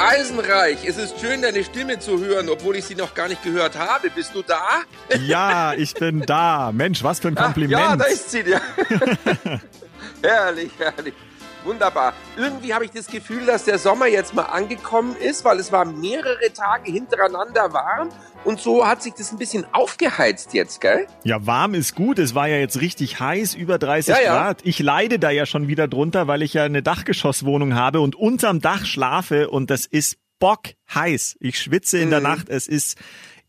[0.00, 3.76] Eisenreich, es ist schön, deine Stimme zu hören, obwohl ich sie noch gar nicht gehört
[3.76, 4.10] habe.
[4.10, 4.82] Bist du da?
[5.26, 6.70] Ja, ich bin da.
[6.72, 7.70] Mensch, was für ein Kompliment.
[7.80, 8.42] Ja, da ist sie.
[8.42, 8.60] Ja.
[10.22, 11.14] herrlich, herrlich.
[11.64, 12.14] Wunderbar.
[12.36, 15.84] Irgendwie habe ich das Gefühl, dass der Sommer jetzt mal angekommen ist, weil es war
[15.84, 18.10] mehrere Tage hintereinander warm
[18.44, 21.06] und so hat sich das ein bisschen aufgeheizt jetzt, gell?
[21.24, 22.18] Ja, warm ist gut.
[22.18, 24.34] Es war ja jetzt richtig heiß, über 30 ja, ja.
[24.34, 24.60] Grad.
[24.64, 28.60] Ich leide da ja schon wieder drunter, weil ich ja eine Dachgeschosswohnung habe und unterm
[28.60, 31.36] Dach schlafe und das ist bock heiß.
[31.40, 32.10] Ich schwitze in mhm.
[32.10, 32.48] der Nacht.
[32.48, 32.96] Es ist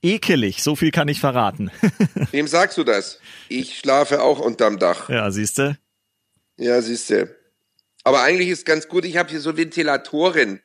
[0.01, 0.63] ekelig.
[0.63, 1.71] So viel kann ich verraten.
[2.31, 3.19] Wem sagst du das?
[3.47, 5.09] Ich schlafe auch unterm Dach.
[5.09, 5.77] Ja, siehste.
[6.57, 7.38] Ja, siehste.
[8.09, 10.63] Aber eigentlich ist ganz gut, ich habe hier so Ventilatoren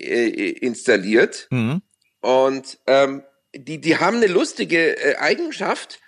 [0.00, 1.46] äh, installiert.
[1.50, 1.80] Mhm.
[2.20, 3.22] Und ähm,
[3.54, 6.00] die, die haben eine lustige äh, Eigenschaft.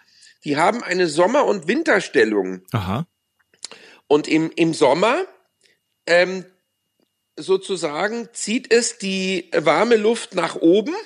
[0.43, 2.63] Die haben eine Sommer- und Winterstellung.
[2.73, 3.07] Aha.
[4.09, 5.25] Und im, im Sommer
[6.09, 6.45] ähm,
[7.37, 10.97] sozusagen zieht es die warme Luft nach oben.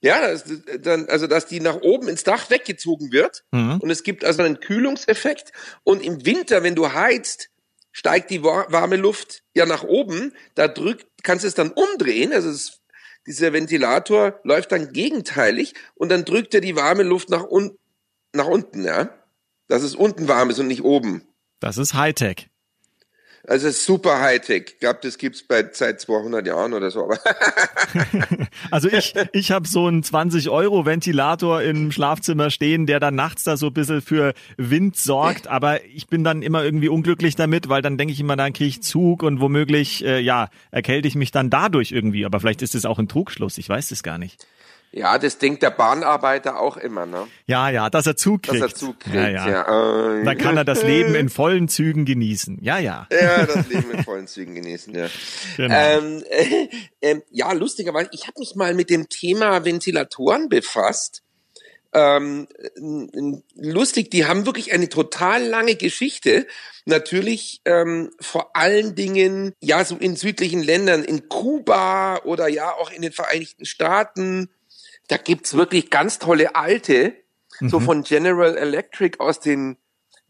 [0.00, 0.44] Ja, das,
[0.80, 3.44] dann, also dass die nach oben ins Dach weggezogen wird.
[3.52, 3.78] Mhm.
[3.78, 5.52] Und es gibt also einen Kühlungseffekt.
[5.84, 7.50] Und im Winter, wenn du heizt,
[7.92, 12.50] steigt die warme Luft ja nach oben, da drückt, kannst du es dann umdrehen, also
[12.50, 12.80] es,
[13.26, 17.76] dieser Ventilator läuft dann gegenteilig und dann drückt er die warme Luft nach, un,
[18.32, 19.14] nach unten, ja.
[19.68, 21.22] Dass es unten warm ist und nicht oben.
[21.60, 22.49] Das ist Hightech.
[23.48, 24.64] Also super Hightech.
[24.66, 27.10] Ich glaube, das gibt's bei seit 200 Jahren oder so.
[28.70, 33.68] Also ich, ich habe so einen 20-Euro-Ventilator im Schlafzimmer stehen, der dann nachts da so
[33.68, 35.48] ein bisschen für Wind sorgt.
[35.48, 38.68] Aber ich bin dann immer irgendwie unglücklich damit, weil dann denke ich immer, dann kriege
[38.68, 42.24] ich Zug und womöglich, äh, ja, erkälte ich mich dann dadurch irgendwie.
[42.24, 43.58] Aber vielleicht ist es auch ein Trugschluss.
[43.58, 44.46] Ich weiß es gar nicht.
[44.92, 47.28] Ja, das denkt der Bahnarbeiter auch immer, ne?
[47.46, 48.60] Ja, ja, dass er Zug kriegt.
[48.60, 49.28] Dass er Zug kriegt, ja.
[49.28, 49.48] ja.
[49.48, 50.20] ja.
[50.20, 52.58] Äh, Dann kann er das Leben in vollen Zügen genießen.
[52.60, 53.06] Ja, ja.
[53.12, 55.06] Ja, das Leben in vollen Zügen genießen, ja.
[55.56, 55.74] Genau.
[55.74, 56.68] Ähm, äh,
[57.12, 61.22] äh, ja, lustigerweise, ich habe mich mal mit dem Thema Ventilatoren befasst.
[61.92, 62.48] Ähm,
[63.54, 66.46] lustig, die haben wirklich eine total lange Geschichte.
[66.84, 72.90] Natürlich ähm, vor allen Dingen ja so in südlichen Ländern, in Kuba oder ja auch
[72.90, 74.50] in den Vereinigten Staaten
[75.10, 77.14] da gibt's wirklich ganz tolle alte,
[77.60, 77.68] mhm.
[77.68, 79.76] so von General Electric aus den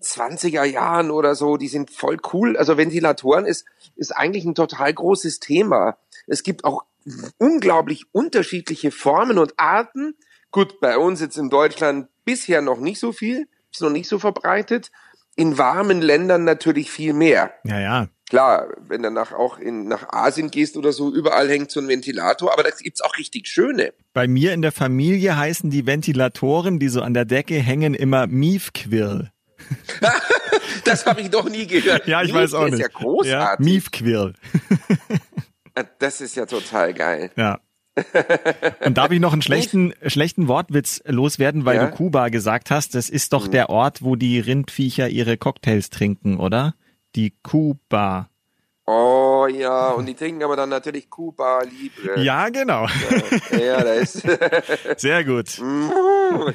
[0.03, 2.57] 20er Jahren oder so, die sind voll cool.
[2.57, 5.99] Also Ventilatoren ist, ist eigentlich ein total großes Thema.
[6.27, 6.85] Es gibt auch
[7.39, 10.15] unglaublich unterschiedliche Formen und Arten.
[10.51, 14.19] Gut, bei uns jetzt in Deutschland bisher noch nicht so viel, ist noch nicht so
[14.19, 14.91] verbreitet.
[15.37, 17.53] In warmen Ländern natürlich viel mehr.
[17.65, 18.09] Ja, ja.
[18.31, 21.89] Klar, wenn du nach, auch in, nach Asien gehst oder so, überall hängt so ein
[21.89, 23.93] Ventilator, aber da gibt's auch richtig schöne.
[24.13, 28.29] Bei mir in der Familie heißen die Ventilatoren, die so an der Decke hängen, immer
[28.29, 29.33] Miefquirl.
[30.85, 32.07] das habe ich doch nie gehört.
[32.07, 32.75] Ja, ich Mief weiß auch nicht.
[32.75, 33.31] Das ist ja großartig.
[33.31, 34.35] Ja, Miefquirl.
[35.99, 37.33] das ist ja total geil.
[37.35, 37.59] Ja.
[38.85, 41.87] Und darf ich noch einen schlechten, schlechten Wortwitz loswerden, weil ja?
[41.87, 42.95] du Kuba gesagt hast?
[42.95, 43.51] Das ist doch hm.
[43.51, 46.75] der Ort, wo die Rindviecher ihre Cocktails trinken, oder?
[47.15, 48.31] Die Kuba.
[48.93, 52.21] Oh ja, und die trinken aber dann natürlich Kuba Libre.
[52.25, 52.89] Ja, genau.
[53.53, 54.23] Ja, ja da ist.
[54.97, 55.61] Sehr gut.
[55.61, 55.91] Mm,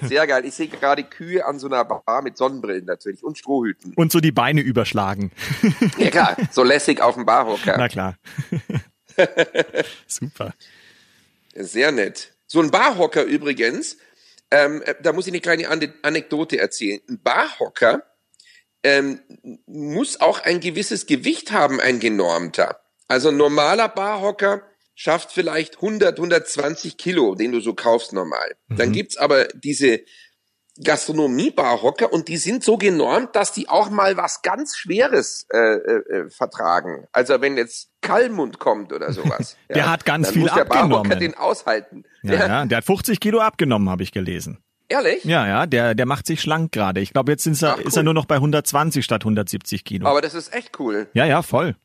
[0.02, 0.44] sehr geil.
[0.44, 3.94] Ich sehe gerade Kühe an so einer Bar mit Sonnenbrillen natürlich und Strohhüten.
[3.96, 5.32] Und so die Beine überschlagen.
[5.98, 7.76] Ja klar, so lässig auf dem Barhocker.
[7.78, 8.16] Na klar.
[10.08, 10.54] Super.
[11.54, 12.34] Sehr nett.
[12.48, 13.98] So ein Barhocker übrigens,
[14.52, 17.00] ähm, da muss ich eine kleine Anekdote erzählen.
[17.10, 18.04] Ein Barhocker
[18.86, 19.20] ähm,
[19.66, 22.80] muss auch ein gewisses Gewicht haben, ein genormter.
[23.08, 24.62] Also ein normaler Barhocker
[24.94, 28.56] schafft vielleicht 100, 120 Kilo, den du so kaufst normal.
[28.68, 28.76] Mhm.
[28.78, 30.02] Dann gibt's aber diese
[30.84, 36.30] Gastronomie-Barhocker und die sind so genormt, dass die auch mal was ganz Schweres äh, äh,
[36.30, 37.08] vertragen.
[37.12, 39.58] Also wenn jetzt Kallmund kommt oder sowas.
[39.70, 40.92] der ja, hat ganz viel muss der abgenommen.
[40.92, 42.04] Barhocker den aushalten.
[42.22, 44.60] Ja, ja, der hat 50 Kilo abgenommen, habe ich gelesen.
[44.88, 45.24] Ehrlich?
[45.24, 47.02] Ja, ja, der, der macht sich schlank gerade.
[47.02, 47.88] Ich glaube, jetzt er, Ach, cool.
[47.88, 50.08] ist er nur noch bei 120 statt 170 Kilo.
[50.08, 51.08] Aber das ist echt cool.
[51.14, 51.76] Ja, ja, voll.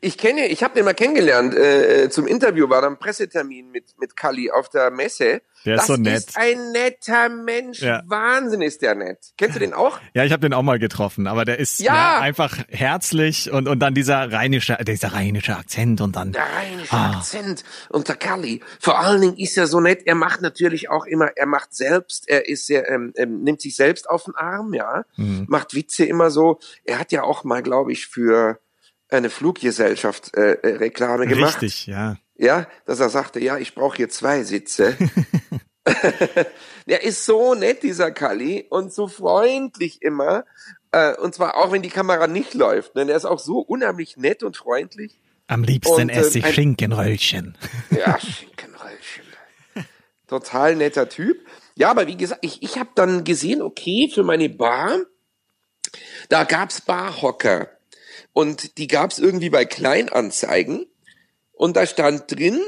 [0.00, 1.54] Ich kenne, ich habe den mal kennengelernt.
[1.54, 5.42] Äh, zum Interview war da ein Pressetermin mit mit Kali auf der Messe.
[5.64, 6.16] Der ist das so nett.
[6.18, 7.80] ist ein netter Mensch.
[7.82, 8.02] Ja.
[8.06, 9.18] Wahnsinn ist der nett.
[9.36, 9.98] Kennst du den auch?
[10.14, 11.94] Ja, ich habe den auch mal getroffen, aber der ist Ja.
[11.94, 12.20] ja.
[12.20, 17.18] einfach herzlich und und dann dieser rheinische, dieser rheinische Akzent und dann Der rheinische Ah.
[17.18, 18.60] Akzent und der Kali.
[18.80, 20.02] Vor allen Dingen ist er so nett.
[20.06, 23.74] Er macht natürlich auch immer, er macht selbst, er ist sehr, ähm, ähm, nimmt sich
[23.76, 25.46] selbst auf den Arm, ja, Mhm.
[25.48, 26.58] macht Witze immer so.
[26.84, 28.58] Er hat ja auch mal, glaube ich, für
[29.08, 31.62] eine Fluggesellschaft äh, äh, Reklame gemacht.
[31.62, 32.16] richtig, ja.
[32.36, 34.96] Ja, dass er sagte, ja, ich brauche hier zwei Sitze.
[36.86, 40.44] der ist so nett, dieser Kali, und so freundlich immer.
[40.92, 42.94] Äh, und zwar auch, wenn die Kamera nicht läuft.
[42.96, 43.06] Ne?
[43.06, 45.20] Der ist auch so unheimlich nett und freundlich.
[45.46, 47.56] Am liebsten Und, äh, esse ich ein- Schinkenröllchen.
[47.90, 49.24] Ja, Schinkenröllchen.
[50.26, 51.46] Total netter Typ.
[51.76, 54.98] Ja, aber wie gesagt, ich, ich habe dann gesehen, okay, für meine Bar,
[56.28, 57.68] da gab's Barhocker.
[58.36, 60.84] Und die gab's irgendwie bei Kleinanzeigen.
[61.52, 62.60] Und da stand drin,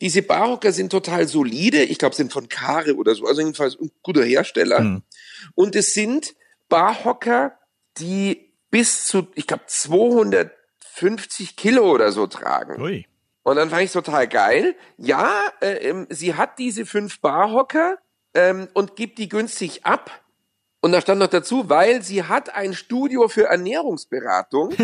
[0.00, 1.84] diese Barhocker sind total solide.
[1.84, 3.24] Ich glaube, sind von Kare oder so.
[3.24, 4.80] Also jedenfalls ein guter Hersteller.
[4.80, 5.02] Hm.
[5.54, 6.34] Und es sind
[6.68, 7.56] Barhocker,
[7.98, 12.82] die bis zu, ich glaube, 250 Kilo oder so tragen.
[12.82, 13.06] Ui.
[13.44, 14.74] Und dann fand ich total geil.
[14.96, 17.98] Ja, äh, ähm, sie hat diese fünf Barhocker
[18.34, 20.23] ähm, und gibt die günstig ab.
[20.84, 24.74] Und da stand noch dazu, weil sie hat ein Studio für Ernährungsberatung.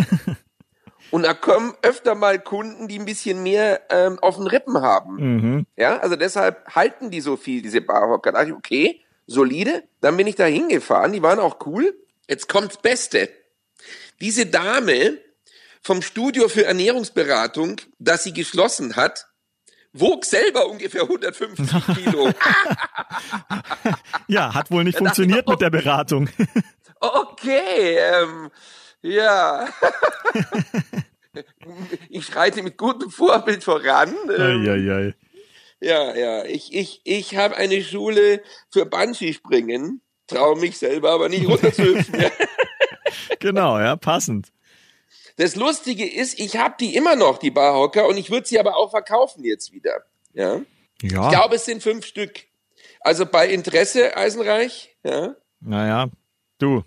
[1.10, 5.16] und da kommen öfter mal Kunden, die ein bisschen mehr ähm, auf den Rippen haben.
[5.16, 5.66] Mhm.
[5.76, 8.32] Ja, also deshalb halten die so viel, diese Barhocker.
[8.32, 9.82] Da dachte ich, okay, solide.
[10.00, 11.94] Dann bin ich da hingefahren, die waren auch cool.
[12.26, 13.28] Jetzt kommt's Beste.
[14.22, 15.18] Diese Dame
[15.82, 19.26] vom Studio für Ernährungsberatung, das sie geschlossen hat,
[19.92, 22.30] wog selber ungefähr 150 Kilo.
[24.28, 26.28] Ja, hat wohl nicht funktioniert mit der Beratung.
[27.00, 28.50] Okay, ähm,
[29.02, 29.68] ja.
[32.08, 34.14] ich schreite mit gutem Vorbild voran.
[34.36, 35.14] Ähm, Eieiei.
[35.80, 36.44] Ja, ja.
[36.44, 42.26] Ich, ich, ich habe eine Schule für Bungee-Springen, traue mich selber aber nicht runterzuhüpfen.
[43.40, 44.52] Genau, ja, passend.
[45.40, 48.76] Das Lustige ist, ich habe die immer noch, die Barhocker, und ich würde sie aber
[48.76, 50.04] auch verkaufen jetzt wieder.
[50.34, 50.60] Ja.
[51.02, 52.40] Ja, Ich glaube, es sind fünf Stück.
[53.00, 55.34] Also bei Interesse, Eisenreich, ja.
[55.60, 56.10] naja,
[56.58, 56.84] du,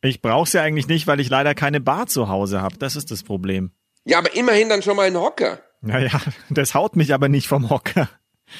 [0.00, 2.76] ich brauch's ja eigentlich nicht, weil ich leider keine Bar zu Hause habe.
[2.78, 3.70] Das ist das Problem.
[4.04, 5.62] Ja, aber immerhin dann schon mal ein Hocker.
[5.80, 6.20] Naja,
[6.50, 8.08] das haut mich aber nicht vom Hocker.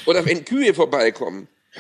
[0.07, 1.49] Oder wenn Kühe vorbeikommen.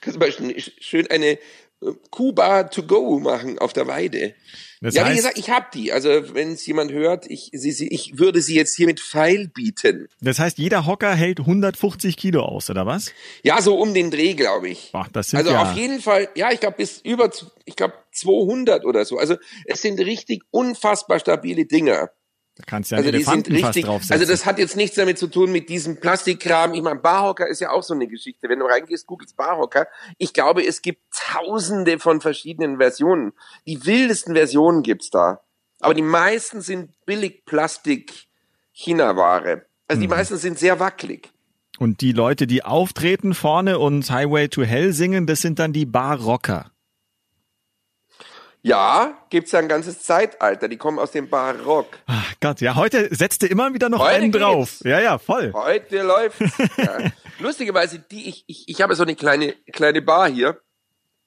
[0.00, 1.38] Kannst du mal sch- schön eine
[2.10, 4.34] Kuhbar to go machen auf der Weide.
[4.80, 5.92] Das ja, wie gesagt, ich hab die.
[5.92, 9.48] Also wenn es jemand hört, ich, sie, sie, ich würde sie jetzt hier mit Pfeil
[9.48, 10.08] bieten.
[10.20, 13.12] das heißt, jeder Hocker hält 150 Kilo aus, oder was?
[13.42, 14.90] Ja, so um den Dreh, glaube ich.
[14.92, 17.30] Boah, das sind Also ja, auf jeden Fall, ja, ich glaube bis über,
[17.64, 19.18] ich glaube 200 oder so.
[19.18, 22.10] Also es sind richtig unfassbar stabile Dinger.
[22.58, 25.28] Da kannst du ja Also die sind richtig, also das hat jetzt nichts damit zu
[25.28, 26.74] tun mit diesem Plastikkram.
[26.74, 28.48] Ich meine, Barhocker ist ja auch so eine Geschichte.
[28.48, 29.86] Wenn du reingehst, googelst Barhocker.
[30.18, 33.32] Ich glaube, es gibt tausende von verschiedenen Versionen.
[33.66, 35.40] Die wildesten Versionen gibt's da.
[35.78, 38.26] Aber die meisten sind billig Plastik
[38.72, 39.66] China-Ware.
[39.86, 40.02] Also Mhm.
[40.02, 41.30] die meisten sind sehr wackelig.
[41.78, 45.86] Und die Leute, die auftreten vorne und Highway to Hell singen, das sind dann die
[45.86, 46.72] Barrocker.
[48.62, 50.68] Ja, gibt's ja ein ganzes Zeitalter.
[50.68, 51.98] Die kommen aus dem Barock.
[52.06, 54.70] Ach Gott, ja, heute setzt du immer wieder noch Heute einen drauf.
[54.70, 54.80] geht's.
[54.84, 55.52] Ja, ja, voll.
[55.54, 56.52] Heute läuft's.
[56.76, 56.98] Ja.
[57.40, 60.60] Lustigerweise, die ich, ich, ich habe so eine kleine, kleine Bar hier.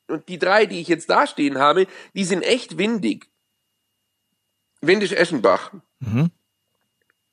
[0.07, 3.27] Und die drei, die ich jetzt da stehen habe, die sind echt windig.
[4.81, 5.71] Windisch Eschenbach.
[5.99, 6.31] Mhm.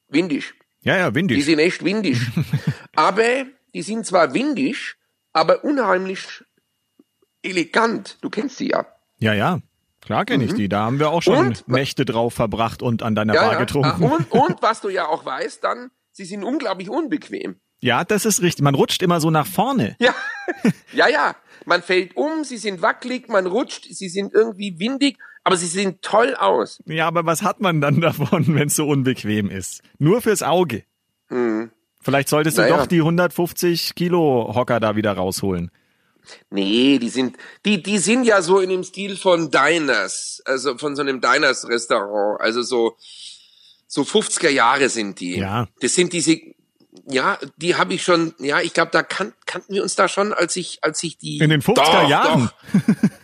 [0.09, 0.55] Windisch.
[0.83, 1.45] Ja, ja, Die windig.
[1.45, 2.31] sind echt windisch.
[2.95, 4.97] aber die sind zwar windisch,
[5.33, 6.45] aber unheimlich
[7.43, 8.17] elegant.
[8.21, 8.87] Du kennst sie ja.
[9.19, 9.59] Ja, ja.
[10.09, 10.71] Klar kenne ich die.
[10.71, 11.47] Da haben wir auch schon Mhm.
[11.49, 13.59] Und- Nächte drauf verbracht und an deiner ja, Bar ja.
[13.59, 14.05] getrunken.
[14.05, 17.57] Ah, Und, und was du ja auch weißt, dann, sie sind unglaublich unbequem.
[17.81, 18.65] Ja, das ist richtig.
[18.65, 19.97] Man rutscht immer so nach vorne.
[20.01, 20.15] Ja,
[20.95, 21.37] ja, ja.
[21.67, 25.99] Man fällt um, sie sind wackelig, man rutscht, sie sind irgendwie windig, aber sie sehen
[26.01, 26.83] toll aus.
[26.87, 29.83] Ja, aber was hat man dann davon, wenn es so unbequem ist?
[29.99, 30.85] Nur fürs Auge.
[31.29, 31.71] Hm.
[32.01, 32.79] Vielleicht solltest du Naja.
[32.79, 35.71] doch die 150 Kilo Hocker da wieder rausholen.
[36.51, 40.97] Nee, die sind, die, die sind ja so in dem Stil von Diners, also von
[40.97, 42.97] so einem Diners-Restaurant, also so,
[43.87, 45.39] so 50er Jahre sind die.
[45.39, 45.69] Ja.
[45.81, 46.39] Das sind diese,
[47.07, 50.33] ja, die habe ich schon, ja, ich glaube, da kan kannten wir uns da schon,
[50.33, 51.39] als ich, als ich die.
[51.39, 52.51] In den 50er Doch, Jahren.
[52.73, 52.95] Doch.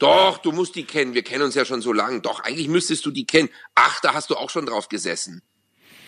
[0.00, 1.12] Doch, du musst die kennen.
[1.12, 2.22] Wir kennen uns ja schon so lang.
[2.22, 3.50] Doch, eigentlich müsstest du die kennen.
[3.74, 5.42] Ach, da hast du auch schon drauf gesessen.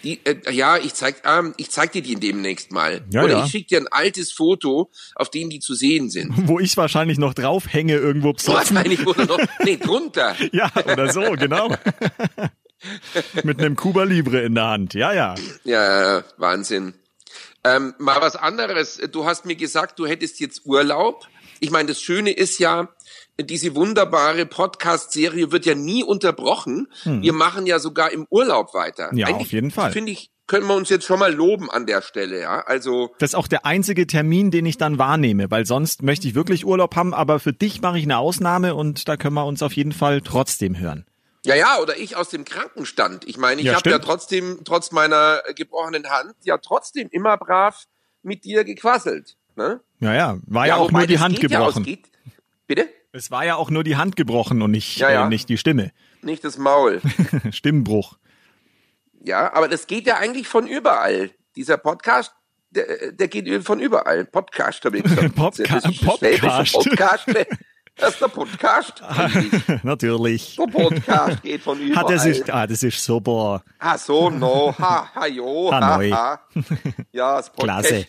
[0.02, 3.02] Die, äh, ja, ich zeig, ähm, ich zeig dir die demnächst mal.
[3.10, 3.44] Ja, Oder ja.
[3.44, 6.32] ich schicke dir ein altes Foto, auf dem die zu sehen sind.
[6.48, 8.76] Wo ich wahrscheinlich noch draufhänge irgendwo besoffen.
[8.76, 10.36] Wahrscheinlich wurde noch, nee, drunter.
[10.52, 11.74] Ja, oder so, genau.
[13.42, 14.94] Mit einem Cuba Libre in der Hand.
[14.94, 15.34] Ja, ja.
[15.64, 16.94] Ja, Wahnsinn.
[17.64, 19.00] Ähm, mal was anderes.
[19.12, 21.26] Du hast mir gesagt, du hättest jetzt Urlaub.
[21.60, 22.88] Ich meine, das Schöne ist ja,
[23.40, 26.88] diese wunderbare Podcast-Serie wird ja nie unterbrochen.
[27.04, 29.10] Wir machen ja sogar im Urlaub weiter.
[29.10, 29.18] Hm.
[29.18, 29.92] Ja, Eigentlich, auf jeden Fall.
[29.92, 32.60] Finde ich, können wir uns jetzt schon mal loben an der Stelle, ja.
[32.66, 36.34] Also, Das ist auch der einzige Termin, den ich dann wahrnehme, weil sonst möchte ich
[36.34, 39.62] wirklich Urlaub haben, aber für dich mache ich eine Ausnahme und da können wir uns
[39.62, 41.06] auf jeden Fall trotzdem hören.
[41.44, 43.24] ja, ja, oder ich aus dem Krankenstand.
[43.26, 47.84] Ich meine, ich Ja, habe ja trotzdem, trotz meiner gebrochenen Hand, ja trotzdem immer brav
[48.22, 49.36] mit dir gequasselt.
[49.56, 49.80] Ne?
[50.00, 51.84] Ja, ja, war ja, auch wobei nur die Hand geht ja aus- gebrochen.
[51.84, 52.04] geht,
[52.66, 52.88] bitte?
[53.14, 55.26] Es war ja auch nur die Hand gebrochen und nicht, Ja, ja.
[55.26, 55.92] Äh, nicht die Stimme.
[56.22, 57.00] Nicht das Maul.
[57.50, 58.16] Stimmbruch.
[59.22, 61.30] Ja, aber das geht ja eigentlich von überall.
[61.54, 62.32] Dieser Podcast,
[62.70, 64.24] der, der geht von überall.
[64.24, 65.34] Podcast, habe ich gesagt.
[65.36, 66.72] Podca- Das ist Podcast.
[66.72, 67.28] Podcast.
[67.28, 67.46] ne?
[67.96, 69.02] Das ist der Podcast.
[69.82, 70.56] Natürlich.
[70.56, 72.04] Der Podcast geht von überall.
[72.04, 73.62] Hat er sich, ah, das ist super.
[73.78, 76.40] Ah, so, no, ha, ha, jo, Ha, ha, ha.
[77.12, 78.06] Ja, das Klasse.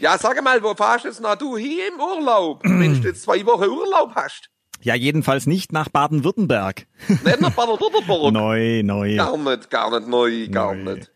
[0.00, 2.60] Ja, sag mal, wo fahrst du jetzt noch du hier im Urlaub?
[2.64, 4.50] Wenn du jetzt zwei Wochen Urlaub hast.
[4.80, 6.86] Ja, jedenfalls nicht nach Baden-Württemberg.
[7.08, 8.32] Nicht nach Baden-Württemberg.
[8.32, 9.16] Neu, neu.
[9.16, 10.94] Gar nicht, gar nicht neu, gar Neu.
[10.94, 11.10] nicht.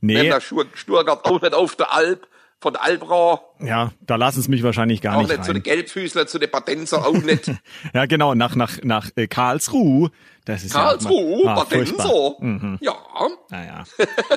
[0.00, 2.26] Nee, nach Schur- Stuttgart, auch nicht auf der Alp,
[2.64, 5.62] von der Albrau, ja, da lassen sie mich wahrscheinlich gar auch nicht nicht zu den.
[5.62, 7.52] Gelbfüßler, zu den Patenzer, auch nicht.
[7.92, 10.10] Ja, genau, nach, nach, nach äh, Karlsruhe.
[10.46, 12.06] Das ist Karlsruhe, ja ah, furchtbar.
[12.06, 12.78] Patenzer.
[12.80, 12.94] Ja.
[13.50, 13.84] Naja.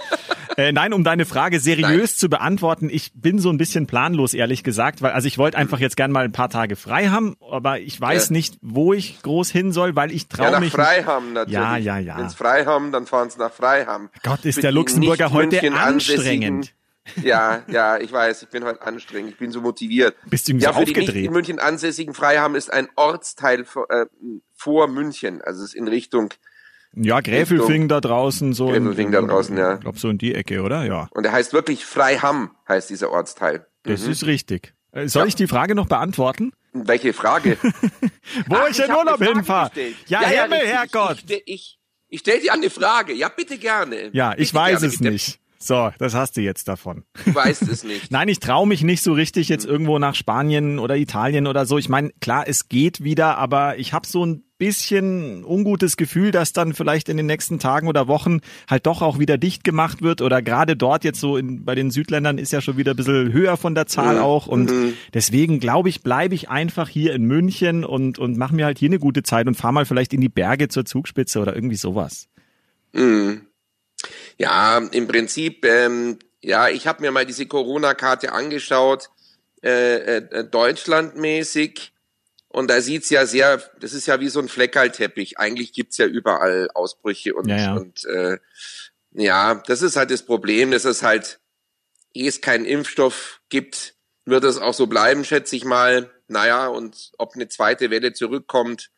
[0.58, 4.64] äh, nein, um deine Frage seriös zu beantworten, ich bin so ein bisschen planlos, ehrlich
[4.66, 7.80] gesagt, weil also ich wollte einfach jetzt gern mal ein paar Tage frei haben, aber
[7.80, 8.34] ich weiß Ja.
[8.34, 10.74] nicht, wo ich groß hin soll, weil ich Ja, traue nach mich.
[10.74, 11.54] Freiham natürlich.
[11.54, 12.18] Ja, ja, ja.
[12.18, 14.10] Wenn sie Freiham, dann fahren sie nach Freiham.
[14.24, 16.74] Gott, ist Für der Luxemburger nicht heute anstrengend.
[17.24, 20.16] Ja, ja, ich weiß, ich bin heute anstrengend, ich bin so motiviert.
[20.30, 21.26] Bist du irgendwie ja, so für die nicht aufgedreht?
[21.26, 24.06] in München ansässigen Freiham ist ein Ortsteil vor, äh,
[24.56, 26.34] vor München, also es ist in Richtung,
[26.94, 28.74] Ja, Gräfelfing da draußen, so.
[28.74, 29.76] in- Gräfelfing da draußen, ja.
[29.76, 30.84] Ich glaube, so in die Ecke, oder?
[30.86, 31.08] Ja.
[31.12, 33.66] und er heißt wirklich Freiham, heißt dieser Ortsteil.
[33.84, 34.74] Das ist richtig.
[34.92, 36.52] Äh, Soll ich die Frage noch beantworten?
[36.74, 37.58] Welche Frage?
[38.48, 39.70] Wo Ach, ich in Urlaub hinfahre?
[39.70, 39.96] gestellt.
[40.08, 40.60] Ja, Himmel.
[40.60, 41.24] Herrgott.
[41.28, 43.14] Ich, ich, ich stell dir eine Frage.
[43.14, 44.10] Ja, bitte gerne.
[44.14, 44.94] Ja, ich bitte weiß gerne.
[44.94, 45.40] es nicht.
[45.60, 47.04] So, das hast du jetzt davon.
[47.26, 48.12] Du weißt es nicht.
[48.12, 51.78] Nein, ich traue mich nicht so richtig jetzt irgendwo nach Spanien oder Italien oder so.
[51.78, 56.52] Ich meine, klar, es geht wieder, aber ich habe so ein bisschen ungutes Gefühl, dass
[56.52, 60.22] dann vielleicht in den nächsten Tagen oder Wochen halt doch auch wieder dicht gemacht wird
[60.22, 63.32] oder gerade dort jetzt so in, bei den Südländern ist ja schon wieder ein bisschen
[63.32, 64.22] höher von der Zahl Mhm.
[64.22, 64.72] auch und
[65.14, 68.90] deswegen glaube ich, bleibe ich einfach hier in München und, und mache mir halt hier
[68.90, 72.28] eine gute Zeit und fahr mal vielleicht in die Berge zur Zugspitze oder irgendwie sowas.
[74.38, 79.10] Ja, im Prinzip, ähm, ja, ich habe mir mal diese Corona-Karte angeschaut,
[79.64, 81.94] äh, äh, deutschlandmäßig.
[82.50, 85.40] Und da sieht's ja sehr, das ist ja wie so ein Fleckerlteppich.
[85.40, 87.76] Eigentlich gibt's ja überall Ausbrüche und, Ja, ja.
[87.76, 88.38] und äh,
[89.12, 91.40] ja, das ist halt das Problem, dass es halt,
[92.14, 96.12] ehe es keinen Impfstoff gibt, wird es auch so bleiben, schätze ich mal.
[96.28, 98.92] Naja, und ob eine zweite Welle zurückkommt,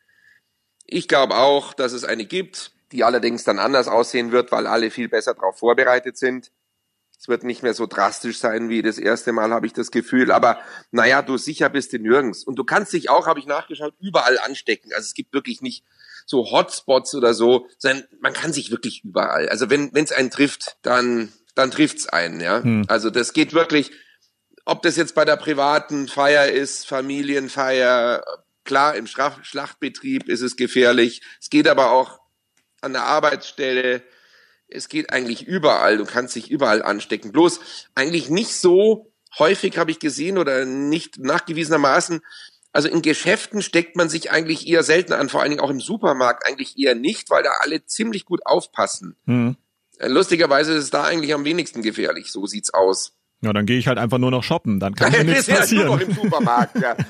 [0.86, 4.90] ich glaube auch, dass es eine gibt, die allerdings dann anders aussehen wird, weil alle
[4.90, 6.50] viel besser darauf vorbereitet sind.
[7.18, 10.32] Es wird nicht mehr so drastisch sein wie das erste Mal, habe ich das Gefühl.
[10.32, 10.58] Aber
[10.90, 12.44] naja, du sicher bist du nirgends.
[12.44, 14.90] Und du kannst dich auch, habe ich nachgeschaut, überall anstecken.
[14.94, 15.84] Also es gibt wirklich nicht
[16.24, 19.48] so Hotspots oder so, sondern man kann sich wirklich überall.
[19.50, 22.40] Also wenn es einen trifft, dann dann trifft's einen.
[22.40, 23.90] Ja, also das geht wirklich.
[24.64, 28.22] Ob das jetzt bei der privaten Feier ist, Familienfeier,
[28.64, 31.22] klar, im Schlach- Schlachtbetrieb ist es gefährlich.
[31.40, 32.20] Es geht aber auch
[32.80, 34.02] an der Arbeitsstelle.
[34.68, 35.98] Es geht eigentlich überall.
[35.98, 37.32] Du kannst dich überall anstecken.
[37.32, 37.60] Bloß
[37.94, 42.20] eigentlich nicht so häufig habe ich gesehen oder nicht nachgewiesenermaßen.
[42.72, 45.80] Also in Geschäften steckt man sich eigentlich eher selten an, vor allen Dingen auch im
[45.80, 49.16] Supermarkt eigentlich eher nicht, weil da alle ziemlich gut aufpassen.
[49.26, 49.56] Hm.
[49.98, 52.30] Äh, Lustigerweise ist es da eigentlich am wenigsten gefährlich.
[52.30, 53.16] So sieht's aus.
[53.42, 55.60] Ja, dann gehe ich halt einfach nur noch shoppen, dann kann mir nichts ja nur
[55.60, 56.00] noch passieren.
[56.00, 56.76] im Supermarkt.
[56.80, 56.96] Ja.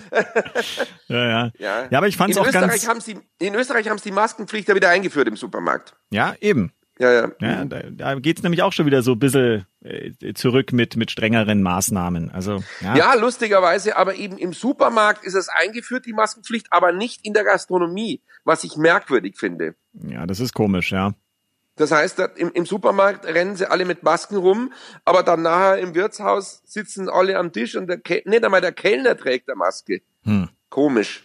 [1.09, 1.51] Ja, ja.
[1.59, 2.89] Ja, ja aber ich fand's in auch Österreich ganz.
[2.89, 5.97] Haben sie, in Österreich haben sie die Maskenpflicht ja wieder eingeführt im Supermarkt.
[6.11, 6.73] Ja, eben.
[7.01, 7.33] Ja, ja.
[7.41, 11.11] Ja, da, da geht's nämlich auch schon wieder so ein bisschen äh, zurück mit, mit
[11.11, 12.31] strengeren Maßnahmen.
[12.31, 12.95] Also, ja.
[12.95, 17.45] Ja, lustigerweise, aber eben im Supermarkt ist es eingeführt, die Maskenpflicht, aber nicht in der
[17.45, 19.75] Gastronomie, was ich merkwürdig finde.
[19.95, 21.15] ja, das ist komisch, ja.
[21.81, 24.71] Das heißt, im, im Supermarkt rennen sie alle mit Masken rum,
[25.07, 28.73] aber dann nachher im Wirtshaus sitzen alle am Tisch und der Kel nicht einmal der
[28.73, 30.03] Kellner trägt eine Maske.
[30.25, 30.51] Hm.
[30.69, 31.25] Komisch.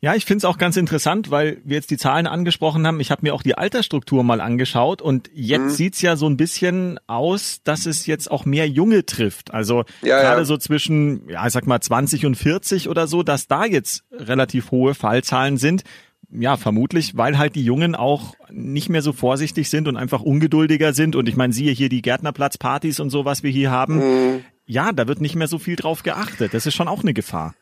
[0.00, 3.00] Ja, ich finde es auch ganz interessant, weil wir jetzt die Zahlen angesprochen haben.
[3.00, 5.70] Ich habe mir auch die Altersstruktur mal angeschaut und jetzt mhm.
[5.70, 9.52] sieht's ja so ein bisschen aus, dass es jetzt auch mehr Junge trifft.
[9.52, 10.44] Also ja, gerade ja.
[10.44, 14.70] so zwischen, ja, ich sag mal 20 und 40 oder so, dass da jetzt relativ
[14.70, 15.82] hohe Fallzahlen sind.
[16.30, 20.92] Ja, vermutlich, weil halt die Jungen auch nicht mehr so vorsichtig sind und einfach ungeduldiger
[20.92, 21.16] sind.
[21.16, 23.96] Und ich meine, siehe hier die Gärtnerplatzpartys und so, was wir hier haben.
[24.34, 24.44] Mhm.
[24.66, 26.52] Ja, da wird nicht mehr so viel drauf geachtet.
[26.52, 27.54] Das ist schon auch eine Gefahr.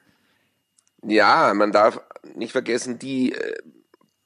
[1.05, 2.01] Ja, man darf
[2.35, 3.55] nicht vergessen, die äh,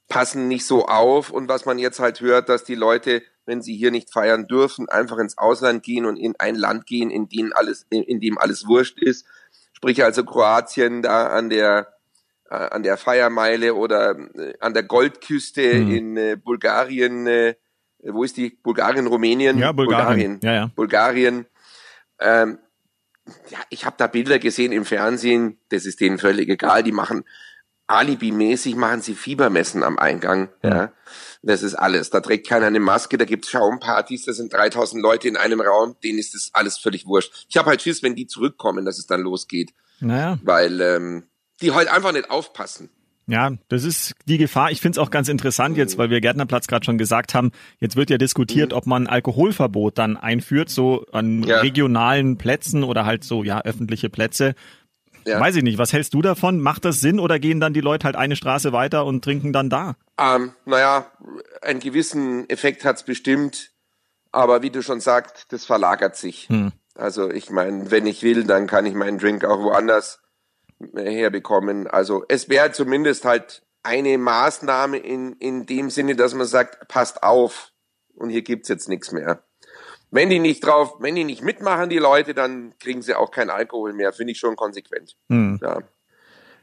[0.08, 1.28] passen nicht so auf.
[1.30, 4.88] Und was man jetzt halt hört, dass die Leute, wenn sie hier nicht feiern dürfen,
[4.88, 8.38] einfach ins Ausland gehen und in ein Land gehen, in dem alles, in, in dem
[8.38, 9.26] alles wurscht ist.
[9.74, 11.99] Sprich also Kroatien da an der
[12.54, 15.94] an der Feiermeile oder äh, an der Goldküste mhm.
[15.94, 17.26] in äh, Bulgarien.
[17.26, 17.54] Äh,
[18.02, 18.50] wo ist die?
[18.50, 19.58] Bulgarien, Rumänien?
[19.58, 20.38] Ja, Bulgarien.
[20.38, 20.40] Bulgarien.
[20.42, 20.70] Ja, ja.
[20.74, 21.46] Bulgarien.
[22.18, 22.58] Ähm,
[23.50, 27.24] ja, ich habe da Bilder gesehen im Fernsehen, das ist denen völlig egal, die machen
[27.90, 30.48] alibimäßig machen sie Fiebermessen am Eingang.
[30.62, 30.70] Ja.
[30.70, 30.92] ja.
[31.42, 32.10] Das ist alles.
[32.10, 35.96] Da trägt keiner eine Maske, da gibt's Schaumpartys, da sind 3000 Leute in einem Raum,
[36.04, 37.46] denen ist das alles völlig wurscht.
[37.48, 39.72] Ich habe halt Schiss, wenn die zurückkommen, dass es dann losgeht.
[39.98, 40.38] Naja.
[40.42, 41.24] Weil ähm,
[41.60, 42.90] die halt einfach nicht aufpassen.
[43.30, 44.72] Ja, das ist die Gefahr.
[44.72, 47.94] Ich finde es auch ganz interessant jetzt, weil wir Gärtnerplatz gerade schon gesagt haben, jetzt
[47.94, 48.76] wird ja diskutiert, mhm.
[48.76, 51.60] ob man Alkoholverbot dann einführt, so an ja.
[51.60, 54.54] regionalen Plätzen oder halt so, ja, öffentliche Plätze.
[55.24, 55.38] Ja.
[55.38, 56.60] Weiß ich nicht, was hältst du davon?
[56.60, 59.70] Macht das Sinn oder gehen dann die Leute halt eine Straße weiter und trinken dann
[59.70, 59.94] da?
[60.18, 61.06] Ähm, naja,
[61.62, 63.70] einen gewissen Effekt hat's bestimmt,
[64.32, 66.48] aber wie du schon sagst, das verlagert sich.
[66.48, 66.72] Hm.
[66.96, 70.19] Also ich meine, wenn ich will, dann kann ich meinen Drink auch woanders
[70.94, 71.86] herbekommen.
[71.86, 77.22] Also es wäre zumindest halt eine Maßnahme in, in dem Sinne, dass man sagt, passt
[77.22, 77.72] auf
[78.14, 79.42] und hier gibt's jetzt nichts mehr.
[80.10, 83.50] Wenn die nicht drauf, wenn die nicht mitmachen, die Leute, dann kriegen sie auch keinen
[83.50, 84.12] Alkohol mehr.
[84.12, 85.16] Finde ich schon konsequent.
[85.28, 85.60] Mhm.
[85.62, 85.82] Ja.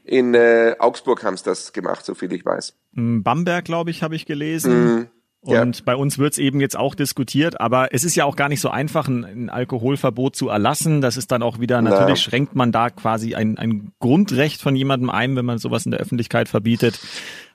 [0.04, 2.74] In äh, Augsburg haben sie das gemacht, so viel ich weiß.
[2.92, 4.96] Bamberg, glaube ich, habe ich gelesen.
[4.96, 5.10] Mhm.
[5.40, 5.82] Und ja.
[5.84, 8.60] bei uns wird es eben jetzt auch diskutiert, aber es ist ja auch gar nicht
[8.60, 11.00] so einfach, ein, ein Alkoholverbot zu erlassen.
[11.00, 12.16] Das ist dann auch wieder, natürlich Na.
[12.16, 16.00] schränkt man da quasi ein, ein Grundrecht von jemandem ein, wenn man sowas in der
[16.00, 16.98] Öffentlichkeit verbietet.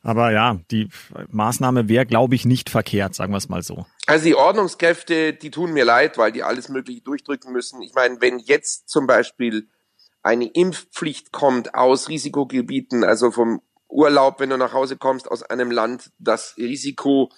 [0.01, 0.87] Aber ja, die
[1.29, 3.85] Maßnahme wäre, glaube ich, nicht verkehrt, sagen wir es mal so.
[4.07, 7.81] Also die Ordnungskräfte, die tun mir leid, weil die alles Mögliche durchdrücken müssen.
[7.81, 9.67] Ich meine, wenn jetzt zum Beispiel
[10.21, 15.69] eine Impfpflicht kommt aus Risikogebieten, also vom Urlaub, wenn du nach Hause kommst aus einem
[15.69, 17.29] Land, das Risiko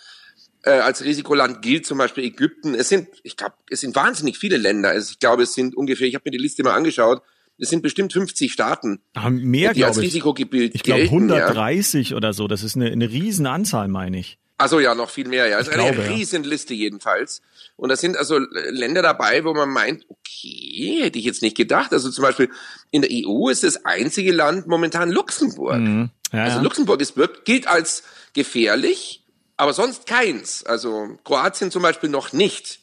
[0.66, 2.74] äh, als Risikoland gilt zum Beispiel Ägypten.
[2.74, 4.90] Es sind, ich glaube, es sind wahnsinnig viele Länder.
[4.90, 7.22] Also ich glaube, es sind ungefähr, ich habe mir die Liste mal angeschaut,
[7.58, 12.18] es sind bestimmt 50 Staaten, Ach, mehr, die als Risikogebiet Ich glaube 130 ja.
[12.18, 12.48] oder so.
[12.48, 14.40] Das ist eine, eine Riesenanzahl, meine ich.
[14.58, 15.60] Also ja, noch viel mehr, ja.
[15.60, 17.42] Es ist eine glaube, Riesenliste jedenfalls.
[17.76, 21.92] Und da sind also Länder dabei, wo man meint, okay, hätte ich jetzt nicht gedacht.
[21.94, 22.50] Also zum Beispiel
[22.92, 25.80] in der EU ist das einzige Land momentan Luxemburg.
[25.80, 26.10] Mhm.
[26.32, 29.25] Ja, also Luxemburg ist, gilt als gefährlich
[29.58, 30.64] aber sonst keins.
[30.64, 32.80] Also Kroatien zum Beispiel noch nicht.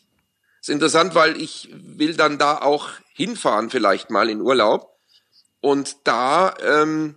[0.60, 4.96] Ist interessant, weil ich will dann da auch hinfahren vielleicht mal in Urlaub.
[5.60, 7.16] Und da, ähm,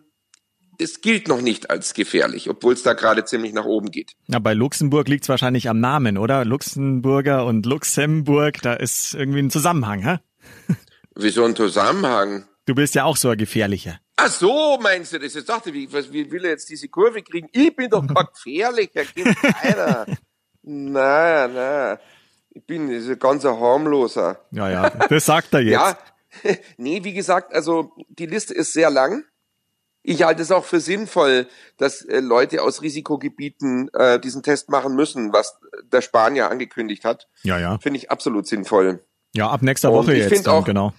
[0.79, 4.13] es gilt noch nicht als gefährlich, obwohl es da gerade ziemlich nach oben geht.
[4.27, 6.43] Na, bei Luxemburg liegt es wahrscheinlich am Namen, oder?
[6.43, 10.19] Luxemburger und Luxemburg, da ist irgendwie ein Zusammenhang, hä?
[11.15, 12.45] Wieso ein Zusammenhang?
[12.65, 13.99] Du bist ja auch so ein gefährlicher.
[14.17, 15.33] Ach so, meinst du das?
[15.33, 17.49] Jetzt dachte ich, was, wie will er jetzt diese Kurve kriegen?
[17.51, 20.05] Ich bin doch kein gefährlicher, gibt keiner.
[20.63, 21.97] nein, nein.
[22.51, 24.39] Ich bin ein ganz harmloser.
[24.51, 25.73] Ja, ja, das sagt er jetzt.
[25.73, 25.97] ja,
[26.77, 29.25] nee, wie gesagt, also die Liste ist sehr lang.
[30.07, 31.47] Ich halte es auch für sinnvoll,
[31.77, 35.57] dass äh, Leute aus Risikogebieten äh, diesen Test machen müssen, was
[35.91, 37.27] der Spanier angekündigt hat.
[37.43, 37.79] Ja, ja.
[37.79, 39.03] Finde ich absolut sinnvoll.
[39.33, 40.93] Ja, ab nächster Woche jetzt dann, auch, genau.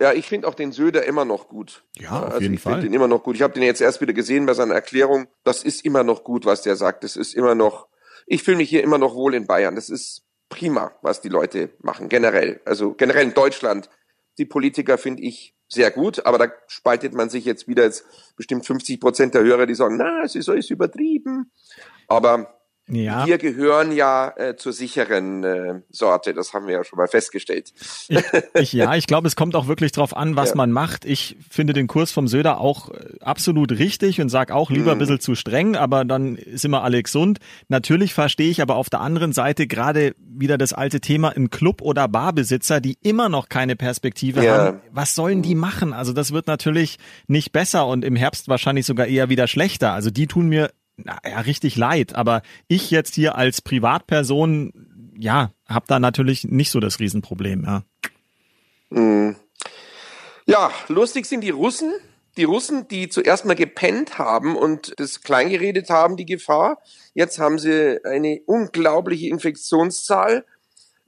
[0.00, 1.84] Ja, ich finde auch den Söder immer noch gut.
[1.96, 2.78] Ja, auf also jeden ich Fall.
[2.78, 3.36] Ich den immer noch gut.
[3.36, 5.28] Ich habe den jetzt erst wieder gesehen bei seiner Erklärung.
[5.44, 7.04] Das ist immer noch gut, was der sagt.
[7.04, 7.88] Das ist immer noch.
[8.26, 9.76] Ich fühle mich hier immer noch wohl in Bayern.
[9.76, 12.60] Das ist prima, was die Leute machen generell.
[12.64, 13.88] Also generell in Deutschland.
[14.38, 18.04] Die Politiker finde ich sehr gut, aber da spaltet man sich jetzt wieder jetzt
[18.36, 21.52] bestimmt 50 Prozent der Hörer, die sagen, na, es ist alles übertrieben.
[22.08, 23.26] Aber ja.
[23.26, 27.72] Wir gehören ja äh, zur sicheren äh, Sorte, das haben wir ja schon mal festgestellt.
[28.08, 28.22] Ich,
[28.54, 30.56] ich, ja, ich glaube, es kommt auch wirklich drauf an, was ja.
[30.56, 31.06] man macht.
[31.06, 34.90] Ich finde den Kurs vom Söder auch äh, absolut richtig und sag auch lieber mhm.
[34.92, 37.38] ein bisschen zu streng, aber dann sind wir alle gesund.
[37.68, 41.80] Natürlich verstehe ich aber auf der anderen Seite gerade wieder das alte Thema in Club-
[41.80, 44.58] oder Barbesitzer, die immer noch keine Perspektive ja.
[44.58, 44.80] haben.
[44.90, 45.94] Was sollen die machen?
[45.94, 49.92] Also das wird natürlich nicht besser und im Herbst wahrscheinlich sogar eher wieder schlechter.
[49.92, 52.14] Also die tun mir na, ja, richtig leid.
[52.14, 57.82] Aber ich jetzt hier als Privatperson, ja, habe da natürlich nicht so das Riesenproblem, ja.
[58.90, 59.36] Mhm.
[60.46, 61.92] Ja, lustig sind die Russen.
[62.36, 66.82] die Russen, die zuerst mal gepennt haben und das kleingeredet haben, die Gefahr.
[67.14, 70.44] Jetzt haben sie eine unglaubliche Infektionszahl,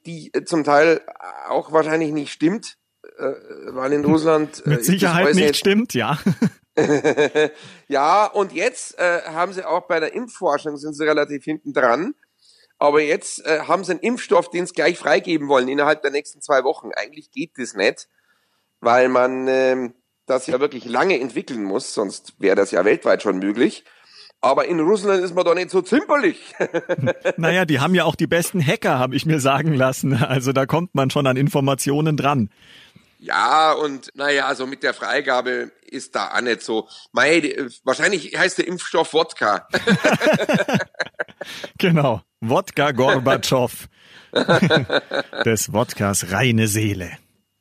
[0.07, 1.01] die äh, zum Teil
[1.49, 2.79] auch wahrscheinlich nicht stimmt,
[3.18, 3.33] äh,
[3.68, 6.18] weil in Russland mit Sicherheit nicht stimmt, ja.
[7.88, 12.14] ja, und jetzt äh, haben sie auch bei der Impfforschung sind sie relativ hinten dran.
[12.78, 16.42] Aber jetzt äh, haben sie einen Impfstoff, den sie gleich freigeben wollen innerhalb der nächsten
[16.42, 16.90] zwei Wochen.
[16.94, 18.08] Eigentlich geht das nicht,
[18.80, 19.90] weil man äh,
[20.26, 23.84] das ja wirklich lange entwickeln muss, sonst wäre das ja weltweit schon möglich.
[24.42, 26.54] Aber in Russland ist man doch nicht so zimperlich.
[27.36, 30.12] naja, die haben ja auch die besten Hacker, habe ich mir sagen lassen.
[30.12, 32.50] Also da kommt man schon an Informationen dran.
[33.18, 36.88] Ja, und naja, also mit der Freigabe ist da auch nicht so.
[37.12, 39.66] Mei, wahrscheinlich heißt der Impfstoff Wodka.
[41.79, 43.88] genau, Wodka Gorbatschow.
[45.44, 47.12] Des Wodkas reine Seele.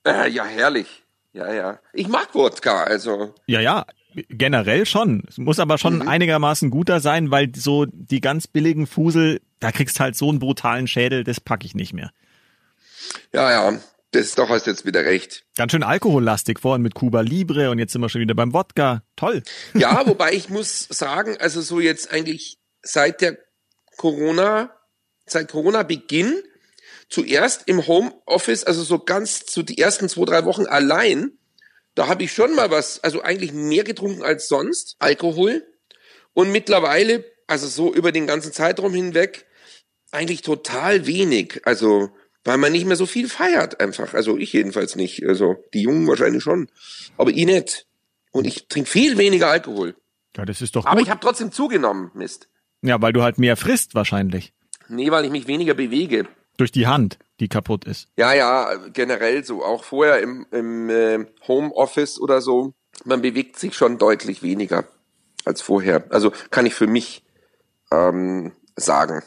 [0.06, 1.04] Äh, ja, herrlich.
[1.32, 1.80] Ja, ja.
[1.94, 3.34] Ich mag Wodka, also.
[3.46, 3.86] Ja, ja,
[4.30, 5.24] generell schon.
[5.28, 6.08] Es muss aber schon mhm.
[6.08, 10.88] einigermaßen guter sein, weil so die ganz billigen Fusel, da kriegst halt so einen brutalen
[10.88, 12.12] Schädel, das packe ich nicht mehr.
[13.34, 13.80] Ja, ja.
[14.15, 15.43] Das ist doch hast jetzt wieder recht.
[15.58, 19.04] Ganz schön alkohollastig vorhin mit Cuba Libre und jetzt sind wir schon wieder beim Wodka.
[19.17, 19.43] Toll.
[19.73, 23.38] Ja, wobei ich muss sagen, also so jetzt eigentlich seit der
[23.97, 24.73] Corona,
[25.25, 26.34] seit Corona-Beginn,
[27.10, 31.38] zuerst im Homeoffice, also so ganz zu die ersten zwei, drei Wochen allein,
[31.93, 35.67] da habe ich schon mal was, also eigentlich mehr getrunken als sonst, Alkohol.
[36.34, 39.45] Und mittlerweile, also so über den ganzen Zeitraum hinweg,
[40.12, 41.60] eigentlich total wenig.
[41.65, 42.12] Also
[42.46, 44.14] weil man nicht mehr so viel feiert einfach.
[44.14, 45.26] Also ich jedenfalls nicht.
[45.26, 46.70] Also die Jungen wahrscheinlich schon,
[47.18, 47.88] aber ich nicht.
[48.32, 49.96] Und ich trinke viel weniger Alkohol.
[50.38, 50.92] Ja, das ist doch gut.
[50.92, 52.50] Aber ich habe trotzdem zugenommen, Mist.
[52.82, 54.54] Ja, weil du halt mehr frisst wahrscheinlich.
[54.88, 56.28] Nee, weil ich mich weniger bewege.
[56.58, 58.08] Durch die Hand, die kaputt ist.
[58.18, 59.64] Ja, ja, generell so.
[59.64, 62.74] Auch vorher im, im äh, Homeoffice oder so.
[63.04, 64.86] Man bewegt sich schon deutlich weniger
[65.46, 66.06] als vorher.
[66.10, 67.24] Also kann ich für mich
[67.92, 69.24] ähm, sagen.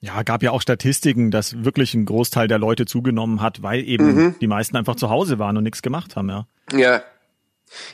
[0.00, 4.14] Ja, gab ja auch Statistiken, dass wirklich ein Großteil der Leute zugenommen hat, weil eben
[4.14, 4.34] mhm.
[4.40, 6.46] die meisten einfach zu Hause waren und nichts gemacht haben, ja.
[6.72, 7.02] Ja.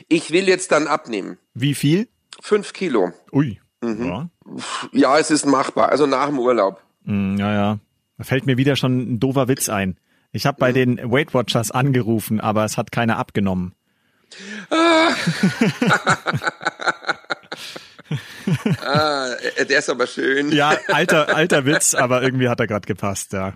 [0.07, 1.37] Ich will jetzt dann abnehmen.
[1.53, 2.07] Wie viel?
[2.41, 3.11] Fünf Kilo.
[3.33, 3.59] Ui.
[3.81, 4.05] Mhm.
[4.05, 4.29] Ja.
[4.93, 5.89] ja, es ist machbar.
[5.89, 6.81] Also nach dem Urlaub.
[7.03, 7.79] Mm, ja, ja.
[8.17, 9.99] Da fällt mir wieder schon ein doofer Witz ein.
[10.31, 10.75] Ich habe bei mhm.
[10.75, 13.75] den Weight Watchers angerufen, aber es hat keiner abgenommen.
[14.69, 15.13] Ah.
[19.59, 20.51] ah, der ist aber schön.
[20.51, 23.53] Ja, alter, alter Witz, aber irgendwie hat er gerade gepasst, ja.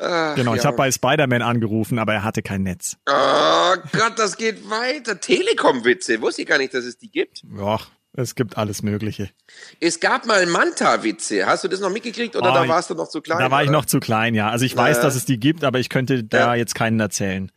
[0.00, 0.68] Ach, genau, ich ja.
[0.68, 2.96] habe bei Spider-Man angerufen, aber er hatte kein Netz.
[3.06, 5.20] Oh Gott, das geht weiter.
[5.20, 7.42] Telekom-Witze, wusste ich gar nicht, dass es die gibt.
[7.54, 7.78] Ja,
[8.14, 9.30] es gibt alles Mögliche.
[9.78, 11.46] Es gab mal Manta-Witze.
[11.46, 13.38] Hast du das noch mitgekriegt oder oh, da warst du noch zu klein?
[13.38, 13.64] Da war oder?
[13.64, 14.50] ich noch zu klein, ja.
[14.50, 15.02] Also ich weiß, ja.
[15.02, 16.54] dass es die gibt, aber ich könnte da ja.
[16.54, 17.52] jetzt keinen erzählen.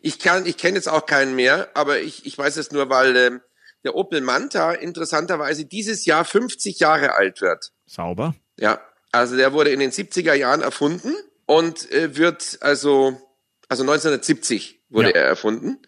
[0.00, 3.16] Ich kann, ich kenne jetzt auch keinen mehr, aber ich, ich weiß es nur, weil
[3.16, 3.40] ähm,
[3.84, 7.72] der Opel Manta interessanterweise dieses Jahr 50 Jahre alt wird.
[7.86, 8.34] Sauber.
[8.58, 8.80] Ja,
[9.12, 11.14] also der wurde in den 70er Jahren erfunden
[11.46, 13.20] und äh, wird also,
[13.68, 15.16] also 1970 wurde ja.
[15.16, 15.78] er erfunden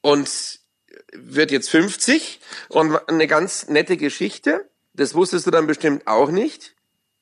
[0.00, 0.60] und
[1.14, 4.68] wird jetzt 50 und eine ganz nette Geschichte.
[4.94, 6.74] Das wusstest du dann bestimmt auch nicht.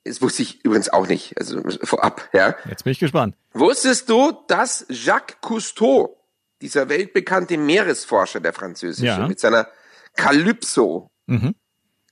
[0.05, 2.57] Das wusste ich übrigens auch nicht, also vorab, ja.
[2.69, 3.37] Jetzt bin ich gespannt.
[3.53, 6.17] Wusstest du, dass Jacques Cousteau,
[6.63, 9.29] dieser weltbekannte Meeresforscher, der französische, ja.
[9.29, 9.69] mit seiner
[10.17, 11.11] Calypso.
[11.27, 11.55] Mhm.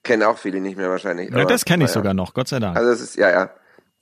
[0.03, 1.31] Kennen auch viele nicht mehr wahrscheinlich.
[1.31, 1.95] Ja, das kenne ich ja.
[1.95, 2.77] sogar noch, Gott sei Dank.
[2.77, 3.51] Also das ist, ja, ja.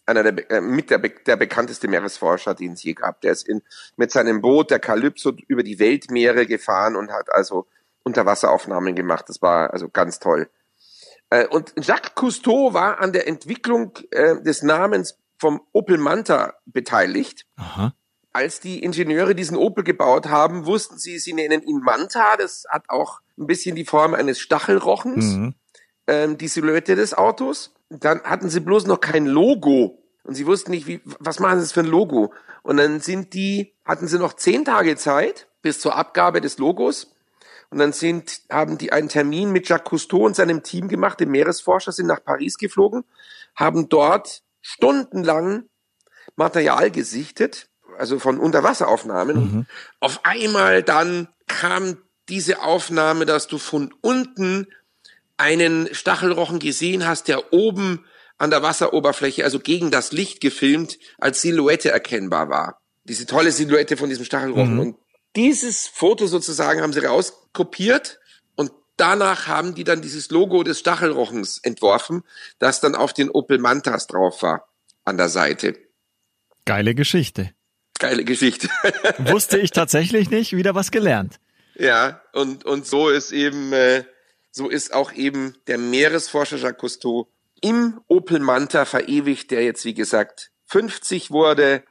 [0.09, 3.21] Einer der, äh, mit der, der bekannteste Meeresforscher, den es je gab.
[3.23, 3.63] Der ist in,
[3.97, 7.67] mit seinem Boot, der Calypso, über die Weltmeere gefahren und hat also
[8.05, 9.25] Unterwasseraufnahmen gemacht.
[9.29, 10.49] Das war also ganz toll.
[11.31, 17.47] Äh, und Jacques Cousteau war an der Entwicklung äh, des Namens vom Opel Manta beteiligt.
[17.57, 17.93] Aha
[18.37, 22.37] als die Ingenieure diesen Opel gebaut haben, wussten sie, sie nennen ihn Manta.
[22.37, 25.55] Das hat auch ein bisschen die Form eines Stachelrochens, mhm.
[26.07, 27.75] ähm, die Silhouette des Autos.
[27.89, 30.03] Dann hatten sie bloß noch kein Logo.
[30.25, 32.33] Und sie wussten nicht, wie, was machen sie das für ein Logo?
[32.63, 37.13] Und dann sind die, hatten sie noch zehn Tage Zeit bis zur Abgabe des Logos.
[37.71, 41.31] Und dann sind, haben die einen Termin mit Jacques Cousteau und seinem Team gemacht, dem
[41.31, 43.05] Meeresforscher, sind nach Paris geflogen,
[43.55, 45.65] haben dort stundenlang
[46.37, 47.69] Material gesichtet
[47.99, 49.37] also von Unterwasseraufnahmen.
[49.37, 49.67] Mhm.
[50.01, 54.67] Auf einmal dann kam diese Aufnahme, dass du von unten
[55.37, 58.05] einen Stachelrochen gesehen hast, der oben
[58.39, 62.81] an der Wasseroberfläche, also gegen das Licht gefilmt, als Silhouette erkennbar war.
[63.05, 64.75] Diese tolle Silhouette von diesem Stachelrochen.
[64.75, 64.81] Mhm.
[64.81, 64.97] Und
[65.37, 68.19] dieses Foto sozusagen haben sie rauskopiert
[68.57, 72.23] und danach haben die dann dieses Logo des Stachelrochens entworfen,
[72.59, 74.69] das dann auf den Opel Mantas drauf war
[75.05, 75.77] an der Seite.
[76.65, 77.53] Geile Geschichte.
[77.99, 78.69] Geile Geschichte.
[79.19, 81.39] Wusste ich tatsächlich nicht, wieder was gelernt.
[81.79, 84.05] Ja, und, und so ist eben, äh,
[84.51, 87.29] so ist auch eben der Meeresforscher Jacques Cousteau
[87.61, 91.83] im Opel Manta verewigt, der jetzt, wie gesagt, 50 wurde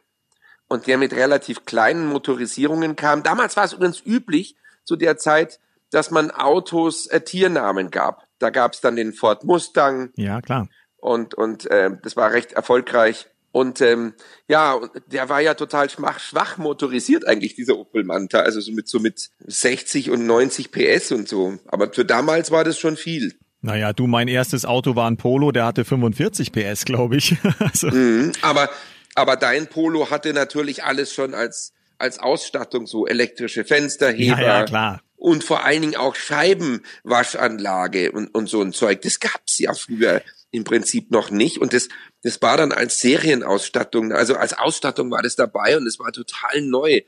[0.68, 3.24] und der mit relativ kleinen Motorisierungen kam.
[3.24, 5.60] Damals war es übrigens üblich, zu der Zeit,
[5.92, 8.28] dass man Autos äh, Tiernamen gab.
[8.40, 10.12] Da gab es dann den Ford Mustang.
[10.16, 10.68] Ja, klar.
[10.98, 13.28] Und, und äh, das war recht erfolgreich.
[13.56, 14.16] Und ähm,
[14.50, 18.40] ja, der war ja total schwach, schwach motorisiert eigentlich, dieser Opel Manta.
[18.40, 21.58] Also so mit so mit 60 und 90 PS und so.
[21.66, 23.34] Aber für damals war das schon viel.
[23.62, 27.38] Naja, du, mein erstes Auto war ein Polo, der hatte 45 PS, glaube ich.
[27.60, 27.88] also.
[27.92, 28.70] mhm, aber,
[29.16, 34.42] aber dein Polo hatte natürlich alles schon als, als Ausstattung, so elektrische Fensterheber.
[34.42, 39.02] Ja, ja, klar und vor allen Dingen auch Scheibenwaschanlage und, und so ein Zeug.
[39.02, 40.22] Das gab's ja früher
[40.56, 41.60] im Prinzip noch nicht.
[41.60, 41.90] Und das,
[42.24, 46.62] das war dann als Serienausstattung, also als Ausstattung war das dabei und es war total
[46.62, 47.02] neu.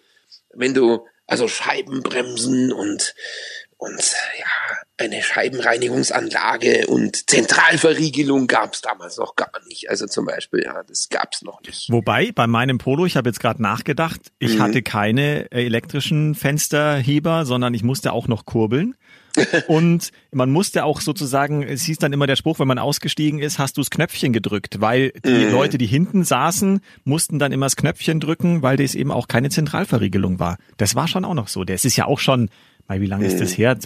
[0.53, 3.15] Wenn du, also Scheibenbremsen und,
[3.77, 4.45] und ja,
[4.97, 9.89] eine Scheibenreinigungsanlage und Zentralverriegelung gab's damals noch gar nicht.
[9.89, 11.91] Also zum Beispiel, ja, das gab's noch nicht.
[11.91, 14.63] Wobei bei meinem Polo, ich habe jetzt gerade nachgedacht, ich mhm.
[14.63, 18.95] hatte keine elektrischen Fensterheber, sondern ich musste auch noch kurbeln.
[19.67, 23.59] Und man musste auch sozusagen, es hieß dann immer der Spruch, wenn man ausgestiegen ist,
[23.59, 25.51] hast du das Knöpfchen gedrückt, weil die mhm.
[25.51, 29.49] Leute, die hinten saßen, mussten dann immer das Knöpfchen drücken, weil das eben auch keine
[29.49, 30.57] Zentralverriegelung war.
[30.77, 31.63] Das war schon auch noch so.
[31.63, 32.49] Das ist ja auch schon
[32.89, 33.31] wie lange mhm.
[33.31, 33.55] ist das mhm.
[33.55, 33.77] her?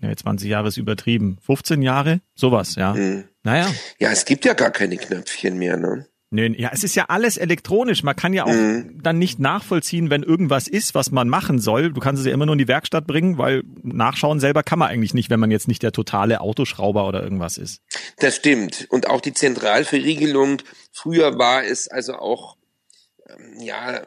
[0.00, 1.38] Ne, 20 Jahre ist übertrieben.
[1.42, 2.20] 15 Jahre?
[2.34, 2.94] Sowas, ja.
[2.94, 3.24] Mhm.
[3.42, 3.68] Naja.
[3.98, 6.06] Ja, es gibt ja gar keine Knöpfchen mehr, ne?
[6.32, 8.04] Nö, ja, es ist ja alles elektronisch.
[8.04, 9.02] Man kann ja auch mhm.
[9.02, 11.92] dann nicht nachvollziehen, wenn irgendwas ist, was man machen soll.
[11.92, 14.88] Du kannst es ja immer nur in die Werkstatt bringen, weil nachschauen selber kann man
[14.88, 17.82] eigentlich nicht, wenn man jetzt nicht der totale Autoschrauber oder irgendwas ist.
[18.18, 18.86] Das stimmt.
[18.90, 20.62] Und auch die Zentralverriegelung.
[20.92, 22.56] Früher war es also auch,
[23.28, 24.00] ähm, ja,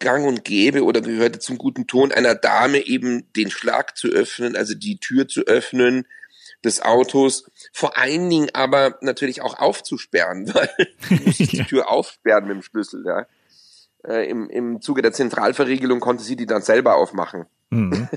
[0.00, 4.56] gang und gäbe oder gehörte zum guten Ton einer Dame eben den Schlag zu öffnen,
[4.56, 6.04] also die Tür zu öffnen
[6.64, 10.70] des Autos, vor allen Dingen aber natürlich auch aufzusperren, weil
[11.08, 13.26] du musst die Tür aufsperren mit dem Schlüssel, ja.
[14.04, 17.46] Äh, im, Im Zuge der Zentralverriegelung konnte sie die dann selber aufmachen.
[17.70, 18.08] Mhm.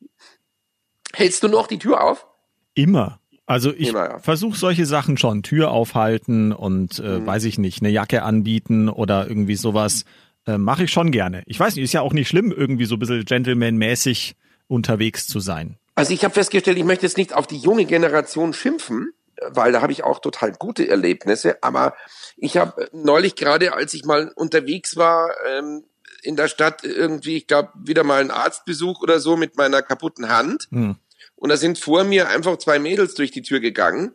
[1.14, 2.26] Hältst du noch die Tür auf?
[2.74, 3.20] Immer.
[3.46, 4.18] Also ich ja.
[4.20, 7.26] versuche solche Sachen schon, Tür aufhalten und äh, mhm.
[7.26, 10.04] weiß ich nicht, eine Jacke anbieten oder irgendwie sowas.
[10.46, 11.42] Äh, Mache ich schon gerne.
[11.46, 14.34] Ich weiß nicht, ist ja auch nicht schlimm, irgendwie so ein bisschen Gentleman-mäßig
[14.68, 15.76] unterwegs zu sein.
[15.94, 19.12] Also ich habe festgestellt, ich möchte jetzt nicht auf die junge Generation schimpfen,
[19.48, 21.62] weil da habe ich auch total gute Erlebnisse.
[21.62, 21.94] Aber
[22.36, 25.84] ich habe neulich gerade, als ich mal unterwegs war ähm,
[26.22, 30.28] in der Stadt, irgendwie, ich glaube, wieder mal einen Arztbesuch oder so mit meiner kaputten
[30.28, 30.68] Hand.
[30.70, 30.96] Hm.
[31.36, 34.14] Und da sind vor mir einfach zwei Mädels durch die Tür gegangen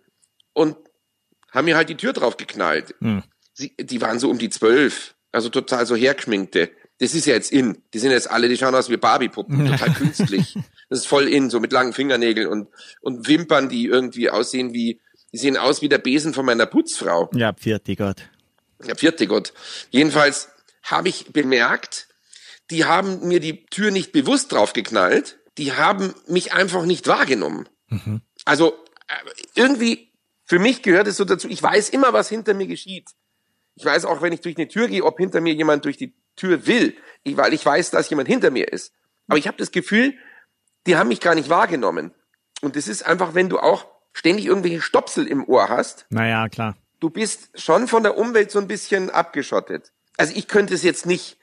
[0.53, 0.77] und
[1.51, 2.93] haben mir halt die Tür drauf geknallt.
[2.99, 3.23] Hm.
[3.53, 5.15] Sie, die waren so um die zwölf.
[5.31, 6.71] Also total so hergeschminkte.
[6.99, 7.81] Das ist ja jetzt in.
[7.93, 10.57] Die sind jetzt alle, die schauen aus wie Barbie-Puppen, total künstlich.
[10.89, 12.67] Das ist voll in, so mit langen Fingernägeln und,
[13.01, 15.01] und Wimpern, die irgendwie aussehen wie,
[15.33, 17.29] die sehen aus wie der Besen von meiner Putzfrau.
[17.33, 18.29] Ja, vierte Gott.
[18.85, 19.51] Ja, vierte Gott.
[19.89, 20.49] Jedenfalls
[20.83, 22.07] habe ich bemerkt,
[22.71, 27.67] die haben mir die Tür nicht bewusst draufgeknallt, die haben mich einfach nicht wahrgenommen.
[27.87, 28.21] Mhm.
[28.45, 28.73] Also
[29.07, 29.13] äh,
[29.55, 30.11] irgendwie,
[30.45, 33.09] für mich gehört es so dazu, ich weiß immer, was hinter mir geschieht.
[33.75, 36.13] Ich weiß auch, wenn ich durch eine Tür gehe, ob hinter mir jemand durch die
[36.35, 38.93] Tür will, ich, weil ich weiß, dass jemand hinter mir ist.
[39.27, 40.13] Aber ich habe das Gefühl,
[40.87, 42.11] die haben mich gar nicht wahrgenommen.
[42.61, 46.05] Und das ist einfach, wenn du auch ständig irgendwelche Stopsel im Ohr hast.
[46.09, 46.75] Naja, klar.
[46.99, 49.91] Du bist schon von der Umwelt so ein bisschen abgeschottet.
[50.17, 51.37] Also ich könnte es jetzt nicht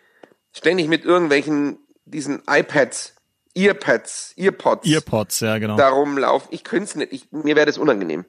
[0.52, 3.14] ständig mit irgendwelchen diesen iPads,
[3.54, 5.76] Earpads, Earpods, Earpods, ja genau.
[5.76, 6.48] Da rumlaufen.
[6.52, 7.12] Ich könnte es nicht.
[7.12, 8.24] Ich, mir wäre das unangenehm.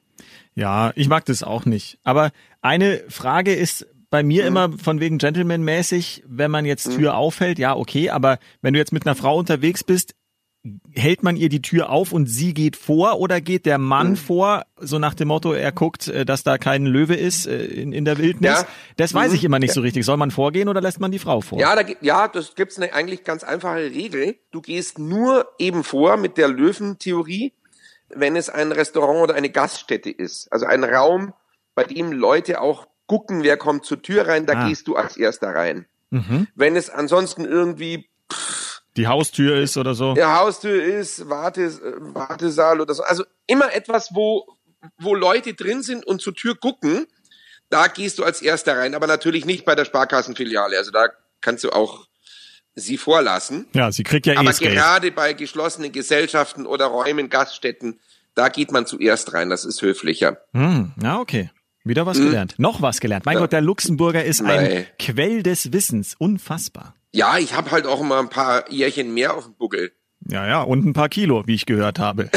[0.54, 1.98] Ja, ich mag das auch nicht.
[2.04, 4.46] Aber eine Frage ist bei mir mhm.
[4.46, 6.98] immer von wegen Gentleman-mäßig, wenn man jetzt mhm.
[6.98, 7.18] Tür mhm.
[7.18, 10.14] aufhält, ja, okay, aber wenn du jetzt mit einer Frau unterwegs bist,
[10.92, 14.16] hält man ihr die Tür auf und sie geht vor oder geht der Mann mhm.
[14.16, 17.92] vor, so nach dem Motto, er guckt, äh, dass da kein Löwe ist äh, in,
[17.92, 18.60] in der Wildnis?
[18.60, 18.66] Ja.
[18.96, 19.34] Das weiß mhm.
[19.34, 20.04] ich immer nicht so richtig.
[20.04, 21.58] Soll man vorgehen oder lässt man die Frau vor?
[21.58, 24.36] Ja, da, ja das gibt's eine eigentlich ganz einfache Regel.
[24.52, 27.52] Du gehst nur eben vor mit der Löwentheorie,
[28.10, 30.52] wenn es ein Restaurant oder eine Gaststätte ist.
[30.52, 31.34] Also ein Raum,
[31.74, 34.68] bei dem Leute auch gucken, wer kommt zur Tür rein, da ah.
[34.68, 35.86] gehst du als erster rein.
[36.10, 36.46] Mhm.
[36.54, 38.64] Wenn es ansonsten irgendwie pff,
[38.96, 40.14] die Haustür ist oder so.
[40.16, 41.72] Ja, Haustür ist, Warte,
[42.14, 43.02] Wartesaal oder so.
[43.02, 44.46] Also immer etwas, wo,
[44.98, 47.06] wo Leute drin sind und zur Tür gucken,
[47.70, 50.78] da gehst du als erster rein, aber natürlich nicht bei der Sparkassenfiliale.
[50.78, 51.08] Also da
[51.40, 52.06] kannst du auch
[52.76, 53.66] sie vorlassen.
[53.72, 57.98] Ja, sie kriegt ja eh Aber gerade bei geschlossenen Gesellschaften oder Räumen, Gaststätten,
[58.34, 59.50] da geht man zuerst rein.
[59.50, 60.38] Das ist höflicher.
[60.52, 61.50] Hm, ja, okay.
[61.84, 62.26] Wieder was hm.
[62.26, 62.54] gelernt.
[62.58, 63.26] Noch was gelernt.
[63.26, 63.40] Mein ja.
[63.40, 64.58] Gott, der Luxemburger ist Nein.
[64.58, 66.14] ein Quell des Wissens.
[66.18, 66.94] Unfassbar.
[67.12, 69.92] Ja, ich habe halt auch immer ein paar Jährchen mehr auf dem Buckel.
[70.26, 72.30] Ja, ja, und ein paar Kilo, wie ich gehört habe.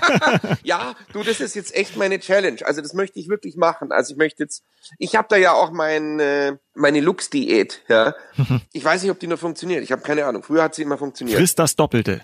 [0.64, 2.58] ja, du, das ist jetzt echt meine Challenge.
[2.64, 3.92] Also das möchte ich wirklich machen.
[3.92, 4.64] Also ich möchte jetzt,
[4.98, 7.84] ich habe da ja auch mein, äh, meine Lux-Diät.
[7.88, 8.14] Ja,
[8.72, 9.84] ich weiß nicht, ob die nur funktioniert.
[9.84, 10.42] Ich habe keine Ahnung.
[10.42, 11.38] Früher hat sie immer funktioniert.
[11.38, 12.22] Frisst das Doppelte.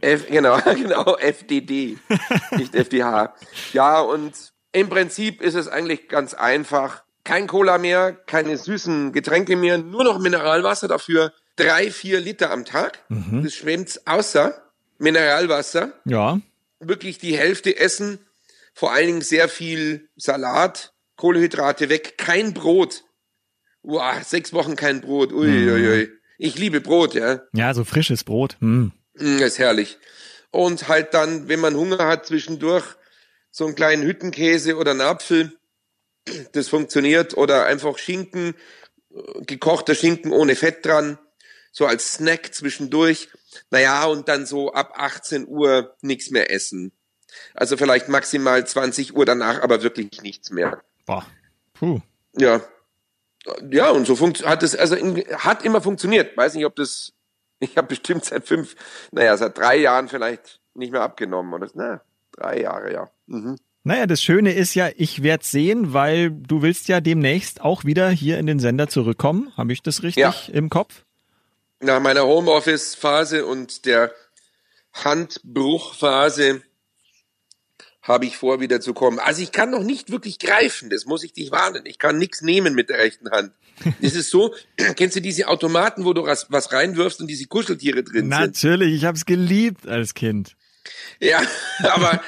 [0.00, 1.98] F, genau, genau, FDD,
[2.56, 3.34] nicht FDH.
[3.72, 7.04] Ja, und im Prinzip ist es eigentlich ganz einfach.
[7.22, 12.64] Kein Cola mehr, keine süßen Getränke mehr, nur noch Mineralwasser dafür drei, vier Liter am
[12.64, 12.98] Tag.
[13.08, 13.44] Mhm.
[13.44, 14.60] Das schwemmt außer
[14.98, 15.92] Mineralwasser.
[16.04, 16.40] Ja.
[16.80, 18.18] Wirklich die Hälfte essen.
[18.74, 23.04] Vor allen Dingen sehr viel Salat, Kohlehydrate weg, kein Brot.
[23.82, 25.32] Wow, sechs Wochen kein Brot.
[25.32, 26.08] Ui, mhm.
[26.36, 27.40] Ich liebe Brot, ja.
[27.52, 28.56] Ja, so frisches Brot.
[28.58, 28.92] Mhm.
[29.14, 29.98] Das ist herrlich.
[30.50, 32.84] Und halt dann, wenn man Hunger hat, zwischendurch
[33.54, 35.56] so einen kleinen Hüttenkäse oder einen Apfel.
[36.52, 37.36] Das funktioniert.
[37.36, 38.56] Oder einfach Schinken,
[39.46, 41.18] gekochter Schinken ohne Fett dran
[41.70, 43.28] so als Snack zwischendurch.
[43.70, 46.92] Naja, und dann so ab 18 Uhr nichts mehr essen.
[47.52, 50.82] Also vielleicht maximal 20 Uhr danach, aber wirklich nichts mehr.
[51.06, 51.24] Boah.
[51.74, 52.00] Puh.
[52.36, 52.60] Ja.
[53.70, 56.36] Ja, und so hat es, also hat immer funktioniert.
[56.36, 57.12] Weiß nicht, ob das,
[57.60, 58.74] ich habe bestimmt seit fünf,
[59.12, 61.52] naja, seit drei Jahren vielleicht nicht mehr abgenommen.
[61.52, 62.00] Oder, na,
[62.36, 63.10] drei Jahre, ja.
[63.26, 63.56] Mhm.
[63.86, 68.08] Naja, das Schöne ist ja, ich werde sehen, weil du willst ja demnächst auch wieder
[68.08, 69.52] hier in den Sender zurückkommen.
[69.58, 70.34] Habe ich das richtig ja.
[70.52, 71.04] im Kopf?
[71.84, 74.12] nach meiner Homeoffice-Phase und der
[74.92, 76.62] Handbruchphase
[78.02, 79.18] habe ich vor, wieder zu kommen.
[79.18, 81.84] Also ich kann noch nicht wirklich greifen, das muss ich dich warnen.
[81.86, 83.52] Ich kann nichts nehmen mit der rechten Hand.
[84.00, 84.54] Es ist so,
[84.96, 88.70] kennst du diese Automaten, wo du was, reinwirfst und diese Kuscheltiere drin Natürlich, sind?
[88.70, 90.56] Natürlich, ich habe es geliebt als Kind.
[91.20, 91.40] Ja,
[91.82, 92.22] aber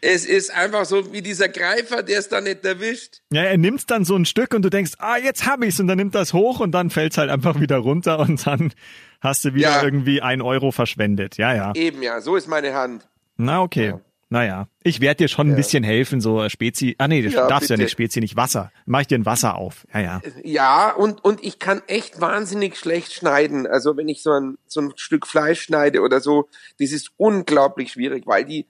[0.00, 3.22] es ist einfach so wie dieser Greifer, der es dann nicht erwischt.
[3.32, 5.86] Ja, er nimmt dann so ein Stück und du denkst, ah, jetzt hab ich's und
[5.86, 8.72] dann nimmt das hoch und dann fällt's halt einfach wieder runter und dann
[9.20, 9.82] hast du wieder ja.
[9.82, 11.38] irgendwie ein Euro verschwendet.
[11.38, 11.72] Ja, ja.
[11.74, 13.08] Eben ja, so ist meine Hand.
[13.36, 13.86] Na, okay.
[13.88, 14.00] Ja.
[14.34, 15.56] Naja, ich werde dir schon ein ja.
[15.56, 16.96] bisschen helfen, so Spezi.
[16.98, 18.72] Ah nee, das ja, darfst du ja nicht, Spezi nicht Wasser.
[18.84, 19.86] Mach ich dir ein Wasser auf.
[19.94, 20.22] Ja, ja.
[20.42, 23.68] Ja, und, und ich kann echt wahnsinnig schlecht schneiden.
[23.68, 26.48] Also wenn ich so ein, so ein Stück Fleisch schneide oder so,
[26.80, 28.66] das ist unglaublich schwierig, weil die,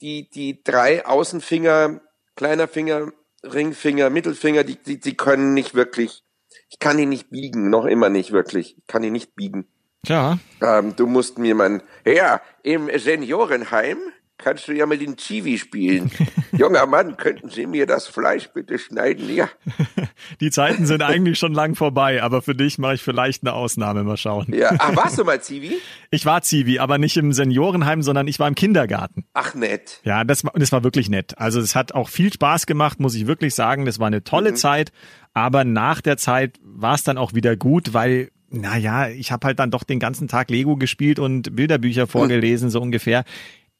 [0.00, 2.00] die, die drei Außenfinger,
[2.34, 3.12] kleiner Finger,
[3.44, 6.24] Ringfinger, Mittelfinger, die, die, die können nicht wirklich,
[6.70, 8.78] ich kann die nicht biegen, noch immer nicht wirklich.
[8.78, 9.66] Ich kann die nicht biegen.
[10.06, 10.38] Tja.
[10.62, 13.98] Ähm, du musst mir mein, ja, im Seniorenheim
[14.38, 16.10] kannst du ja mal den Chivi spielen.
[16.52, 19.34] Junger Mann, könnten Sie mir das Fleisch bitte schneiden?
[19.34, 19.48] Ja.
[20.40, 24.04] Die Zeiten sind eigentlich schon lang vorbei, aber für dich mache ich vielleicht eine Ausnahme.
[24.04, 24.46] Mal schauen.
[24.52, 24.74] Ja.
[24.78, 25.78] Ach, warst du mal Zivi?
[26.10, 29.24] Ich war Zivi, aber nicht im Seniorenheim, sondern ich war im Kindergarten.
[29.34, 30.00] Ach, nett.
[30.04, 31.38] Ja, das, das war wirklich nett.
[31.38, 33.84] Also es hat auch viel Spaß gemacht, muss ich wirklich sagen.
[33.84, 34.56] Das war eine tolle mhm.
[34.56, 34.92] Zeit.
[35.34, 39.58] Aber nach der Zeit war es dann auch wieder gut, weil naja, ich habe halt
[39.58, 43.24] dann doch den ganzen Tag Lego gespielt und Bilderbücher vorgelesen, so ungefähr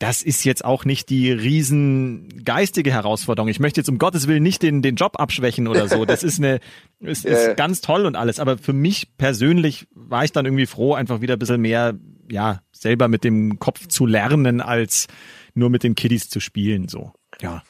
[0.03, 3.49] das ist jetzt auch nicht die riesen geistige Herausforderung.
[3.49, 6.05] Ich möchte jetzt um Gottes Willen nicht den, den Job abschwächen oder so.
[6.05, 6.59] Das ist eine,
[6.99, 8.41] ist, ist ganz toll und alles.
[8.41, 11.95] Aber für mich persönlich war ich dann irgendwie froh, einfach wieder ein bisschen mehr,
[12.29, 15.07] ja, selber mit dem Kopf zu lernen, als
[15.55, 17.13] nur mit den Kiddies zu spielen, so.
[17.41, 17.63] Ja.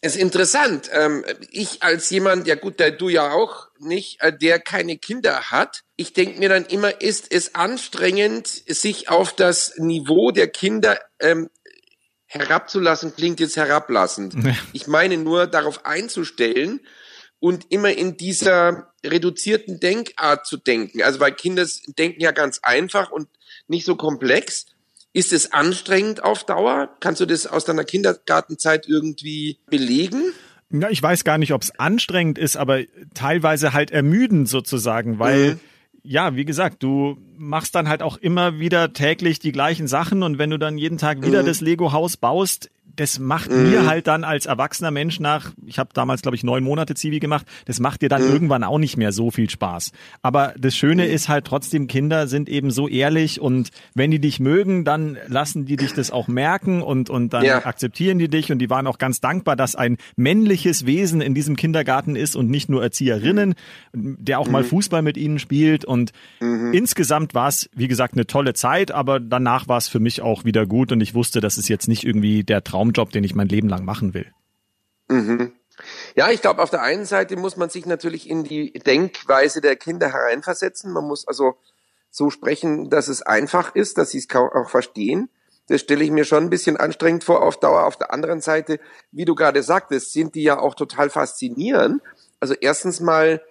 [0.00, 0.88] Es ist interessant.
[0.92, 5.50] Ähm, ich als jemand, ja gut, der du ja auch nicht, äh, der keine Kinder
[5.50, 11.00] hat, ich denke mir dann immer, ist es anstrengend, sich auf das Niveau der Kinder
[11.18, 11.50] ähm,
[12.26, 14.34] herabzulassen, klingt jetzt herablassend.
[14.72, 16.80] Ich meine nur, darauf einzustellen
[17.40, 21.02] und immer in dieser reduzierten Denkart zu denken.
[21.02, 21.66] Also weil Kinder
[21.98, 23.28] denken ja ganz einfach und
[23.66, 24.66] nicht so komplex.
[25.12, 26.90] Ist es anstrengend auf Dauer?
[27.00, 30.22] Kannst du das aus deiner Kindergartenzeit irgendwie belegen?
[30.70, 32.80] Ja, ich weiß gar nicht, ob es anstrengend ist, aber
[33.14, 35.60] teilweise halt ermüdend sozusagen, weil mhm
[36.08, 40.38] ja, wie gesagt, du machst dann halt auch immer wieder täglich die gleichen Sachen und
[40.38, 41.46] wenn du dann jeden Tag wieder mhm.
[41.46, 43.70] das Lego-Haus baust, das macht mhm.
[43.70, 47.20] mir halt dann als erwachsener Mensch nach, ich habe damals, glaube ich, neun Monate Zivi
[47.20, 48.32] gemacht, das macht dir dann mhm.
[48.32, 49.92] irgendwann auch nicht mehr so viel Spaß.
[50.20, 51.12] Aber das Schöne mhm.
[51.12, 55.64] ist halt trotzdem, Kinder sind eben so ehrlich und wenn die dich mögen, dann lassen
[55.64, 57.64] die dich das auch merken und, und dann ja.
[57.64, 61.54] akzeptieren die dich und die waren auch ganz dankbar, dass ein männliches Wesen in diesem
[61.54, 63.54] Kindergarten ist und nicht nur Erzieherinnen,
[63.92, 64.68] der auch mal mhm.
[64.68, 66.72] Fußball mit ihnen spielt und mhm.
[66.72, 70.44] insgesamt war es, wie gesagt, eine tolle Zeit, aber danach war es für mich auch
[70.44, 73.34] wieder gut und ich wusste, das ist jetzt nicht irgendwie der Traum Traumjob, den ich
[73.34, 74.32] mein Leben lang machen will.
[75.08, 75.52] Mhm.
[76.16, 79.76] Ja, ich glaube, auf der einen Seite muss man sich natürlich in die Denkweise der
[79.76, 80.92] Kinder hereinversetzen.
[80.92, 81.56] Man muss also
[82.10, 85.30] so sprechen, dass es einfach ist, dass sie es auch verstehen.
[85.68, 87.84] Das stelle ich mir schon ein bisschen anstrengend vor auf Dauer.
[87.84, 88.80] Auf der anderen Seite,
[89.12, 92.02] wie du gerade sagtest, sind die ja auch total faszinierend.
[92.40, 93.42] Also erstens mal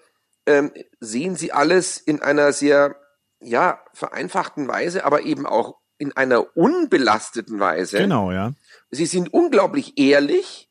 [0.46, 2.96] ähm, sehen sie alles in einer sehr
[3.40, 7.98] ja vereinfachten Weise, aber eben auch in einer unbelasteten Weise.
[7.98, 8.54] Genau, ja.
[8.92, 10.68] Sie sind unglaublich ehrlich,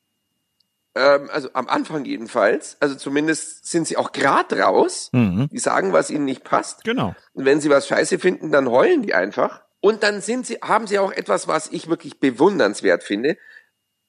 [0.97, 2.77] ähm, also am Anfang jedenfalls.
[2.79, 5.09] Also zumindest sind sie auch grad raus.
[5.11, 5.47] Mhm.
[5.51, 6.83] Die sagen, was ihnen nicht passt.
[6.83, 7.15] Genau.
[7.33, 9.61] Und wenn sie was scheiße finden, dann heulen die einfach.
[9.79, 13.37] Und dann sind sie, haben sie auch etwas, was ich wirklich bewundernswert finde.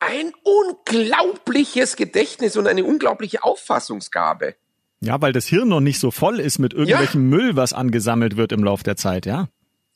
[0.01, 4.55] Ein unglaubliches Gedächtnis und eine unglaubliche Auffassungsgabe.
[5.01, 7.37] Ja, weil das Hirn noch nicht so voll ist mit irgendwelchem ja.
[7.37, 9.49] Müll, was angesammelt wird im Lauf der Zeit, ja.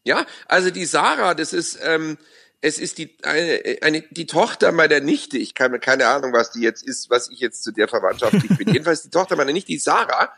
[0.05, 2.19] Ja, also die Sarah, das ist, ähm,
[2.63, 5.37] es ist die eine, eine die Tochter meiner Nichte.
[5.37, 8.49] Ich kann mir keine Ahnung, was die jetzt ist, was ich jetzt zu der verwandtschaftlich
[8.57, 8.69] bin.
[8.69, 10.33] Jedenfalls die Tochter meiner Nichte, die Sarah,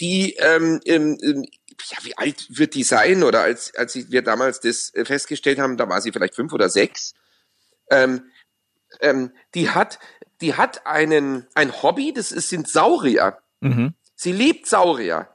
[0.00, 3.22] die ähm, ähm, ja, wie alt wird die sein?
[3.22, 7.14] Oder als als wir damals das festgestellt haben, da war sie vielleicht fünf oder sechs.
[7.90, 8.24] Ähm,
[9.00, 10.00] ähm, die hat
[10.40, 13.38] die hat einen ein Hobby, das ist, sind Saurier.
[13.60, 13.94] Mhm.
[14.16, 15.28] Sie liebt Saurier.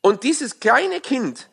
[0.00, 1.50] Und dieses kleine Kind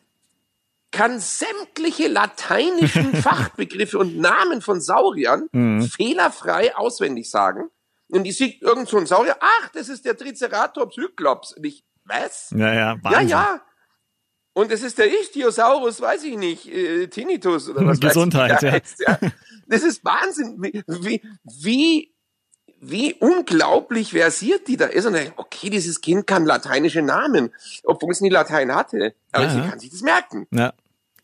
[0.94, 5.82] kann sämtliche lateinischen Fachbegriffe und Namen von Sauriern mhm.
[5.82, 7.68] fehlerfrei auswendig sagen.
[8.08, 11.52] Und die sieht irgend so ein Saurier, ach, das ist der Triceratops Hyklops.
[11.54, 12.54] Und ich, was?
[12.56, 13.28] Ja, ja, Wahnsinn.
[13.28, 13.62] Ja, ja.
[14.52, 18.72] Und es ist der Ichthyosaurus, weiß ich nicht, äh, Tinnitus oder was Gesundheit, ja.
[18.72, 19.18] Heißt, ja.
[19.66, 22.14] Das ist Wahnsinn, wie, wie, wie
[22.86, 25.06] wie unglaublich versiert die da ist.
[25.06, 27.50] Und dann, okay, dieses Kind kann lateinische Namen,
[27.82, 29.14] obwohl es nie Latein hatte.
[29.32, 30.46] Aber ja, sie kann sich das merken.
[30.50, 30.74] Ja,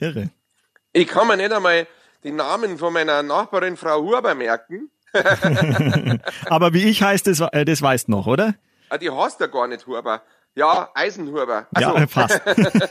[0.01, 0.30] irre.
[0.92, 1.86] Ich kann mir nicht einmal
[2.24, 4.90] den Namen von meiner Nachbarin Frau Huber merken.
[6.46, 8.55] Aber wie ich heißt, das, äh, das weißt noch, oder?
[8.88, 10.22] Ah, die heißt ja gar nicht Huber.
[10.55, 11.68] Ja, Eisenhuber.
[11.74, 12.40] Also, ja, fast.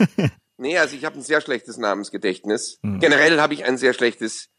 [0.58, 2.80] nee, also ich habe ein sehr schlechtes Namensgedächtnis.
[2.82, 3.00] Mhm.
[3.00, 4.50] Generell habe ich ein sehr schlechtes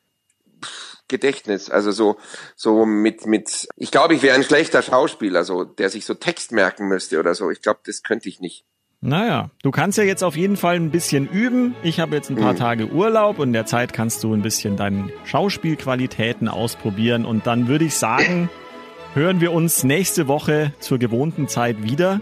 [1.09, 1.71] Gedächtnis.
[1.71, 2.19] Also so,
[2.57, 6.53] so mit, mit, ich glaube, ich wäre ein schlechter Schauspieler, so, der sich so Text
[6.53, 7.51] merken müsste oder so.
[7.51, 8.65] Ich glaube, das könnte ich nicht.
[9.03, 11.75] Naja, du kannst ja jetzt auf jeden Fall ein bisschen üben.
[11.83, 12.59] Ich habe jetzt ein paar mhm.
[12.59, 17.25] Tage Urlaub und in der Zeit kannst du ein bisschen deine Schauspielqualitäten ausprobieren.
[17.25, 18.51] Und dann würde ich sagen,
[19.15, 22.21] hören wir uns nächste Woche zur gewohnten Zeit wieder.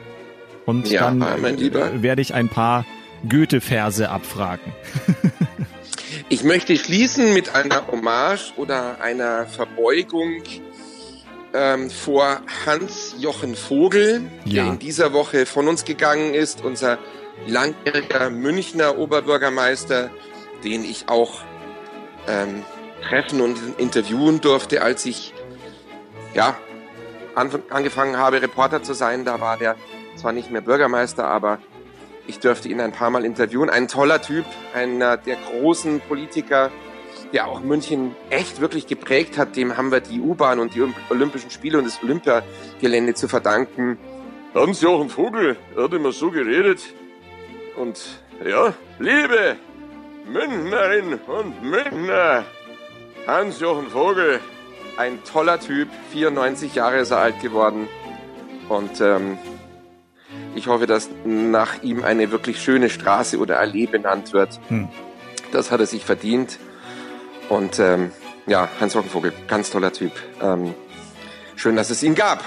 [0.66, 1.20] Und ja, dann
[2.02, 2.84] werde ich ein paar
[3.28, 4.72] Goethe-Verse abfragen.
[6.30, 10.42] Ich möchte schließen mit einer Hommage oder einer Verbeugung
[11.59, 14.62] ähm, vor Hans-Jochen Vogel, ja.
[14.62, 16.98] der in dieser Woche von uns gegangen ist, unser
[17.46, 20.11] langjähriger Münchner Oberbürgermeister,
[20.62, 21.40] den ich auch
[22.28, 22.62] ähm,
[23.02, 25.34] treffen und interviewen durfte, als ich
[26.34, 26.56] ja
[27.34, 29.24] angefangen habe, Reporter zu sein.
[29.24, 29.76] Da war der
[30.16, 31.59] zwar nicht mehr Bürgermeister, aber
[32.26, 33.70] ich dürfte ihn ein paar Mal interviewen.
[33.70, 34.44] Ein toller Typ,
[34.74, 36.70] einer der großen Politiker,
[37.32, 39.56] der auch München echt wirklich geprägt hat.
[39.56, 43.98] Dem haben wir die U-Bahn und die Olympischen Spiele und das Olympiagelände zu verdanken.
[44.54, 46.80] Hans-Jochen Vogel, er hat immer so geredet.
[47.76, 48.00] Und
[48.44, 49.56] ja, liebe
[50.26, 52.44] Münchnerin und Münchner,
[53.26, 54.40] Hans-Jochen Vogel,
[54.96, 57.88] ein toller Typ, 94 Jahre ist er alt geworden.
[58.68, 59.38] Und ähm,
[60.54, 64.58] ich hoffe, dass nach ihm eine wirklich schöne Straße oder Allee benannt wird.
[64.68, 64.88] Hm.
[65.52, 66.58] Das hat er sich verdient.
[67.49, 68.11] Und ähm,
[68.46, 70.12] ja, Hans Rockenvogel, ganz toller Typ.
[70.42, 70.74] Ähm,
[71.57, 72.44] schön, dass es ihn gab.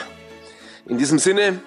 [0.87, 1.59] In diesem Sinne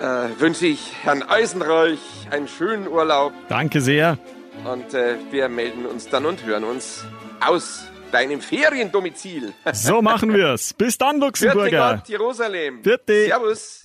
[0.00, 0.04] äh,
[0.38, 1.98] wünsche ich Herrn Eisenreich
[2.30, 3.32] einen schönen Urlaub.
[3.48, 4.18] Danke sehr.
[4.64, 7.04] Und äh, wir melden uns dann und hören uns
[7.40, 9.52] aus deinem Feriendomizil.
[9.72, 10.74] So machen wir's.
[10.74, 11.96] Bis dann, Luxemburger.
[11.96, 12.82] Gott, Jerusalem.
[12.82, 13.26] Vierte.
[13.26, 13.82] Servus.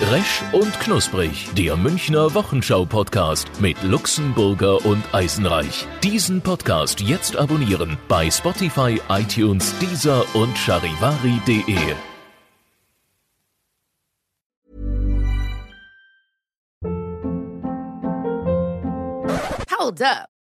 [0.00, 5.88] Resch und Knusprig, der Münchner Wochenschau-Podcast mit Luxemburger und Eisenreich.
[6.04, 11.96] Diesen Podcast jetzt abonnieren bei Spotify, iTunes, Deezer und charivari.de.
[19.68, 20.28] Hold up.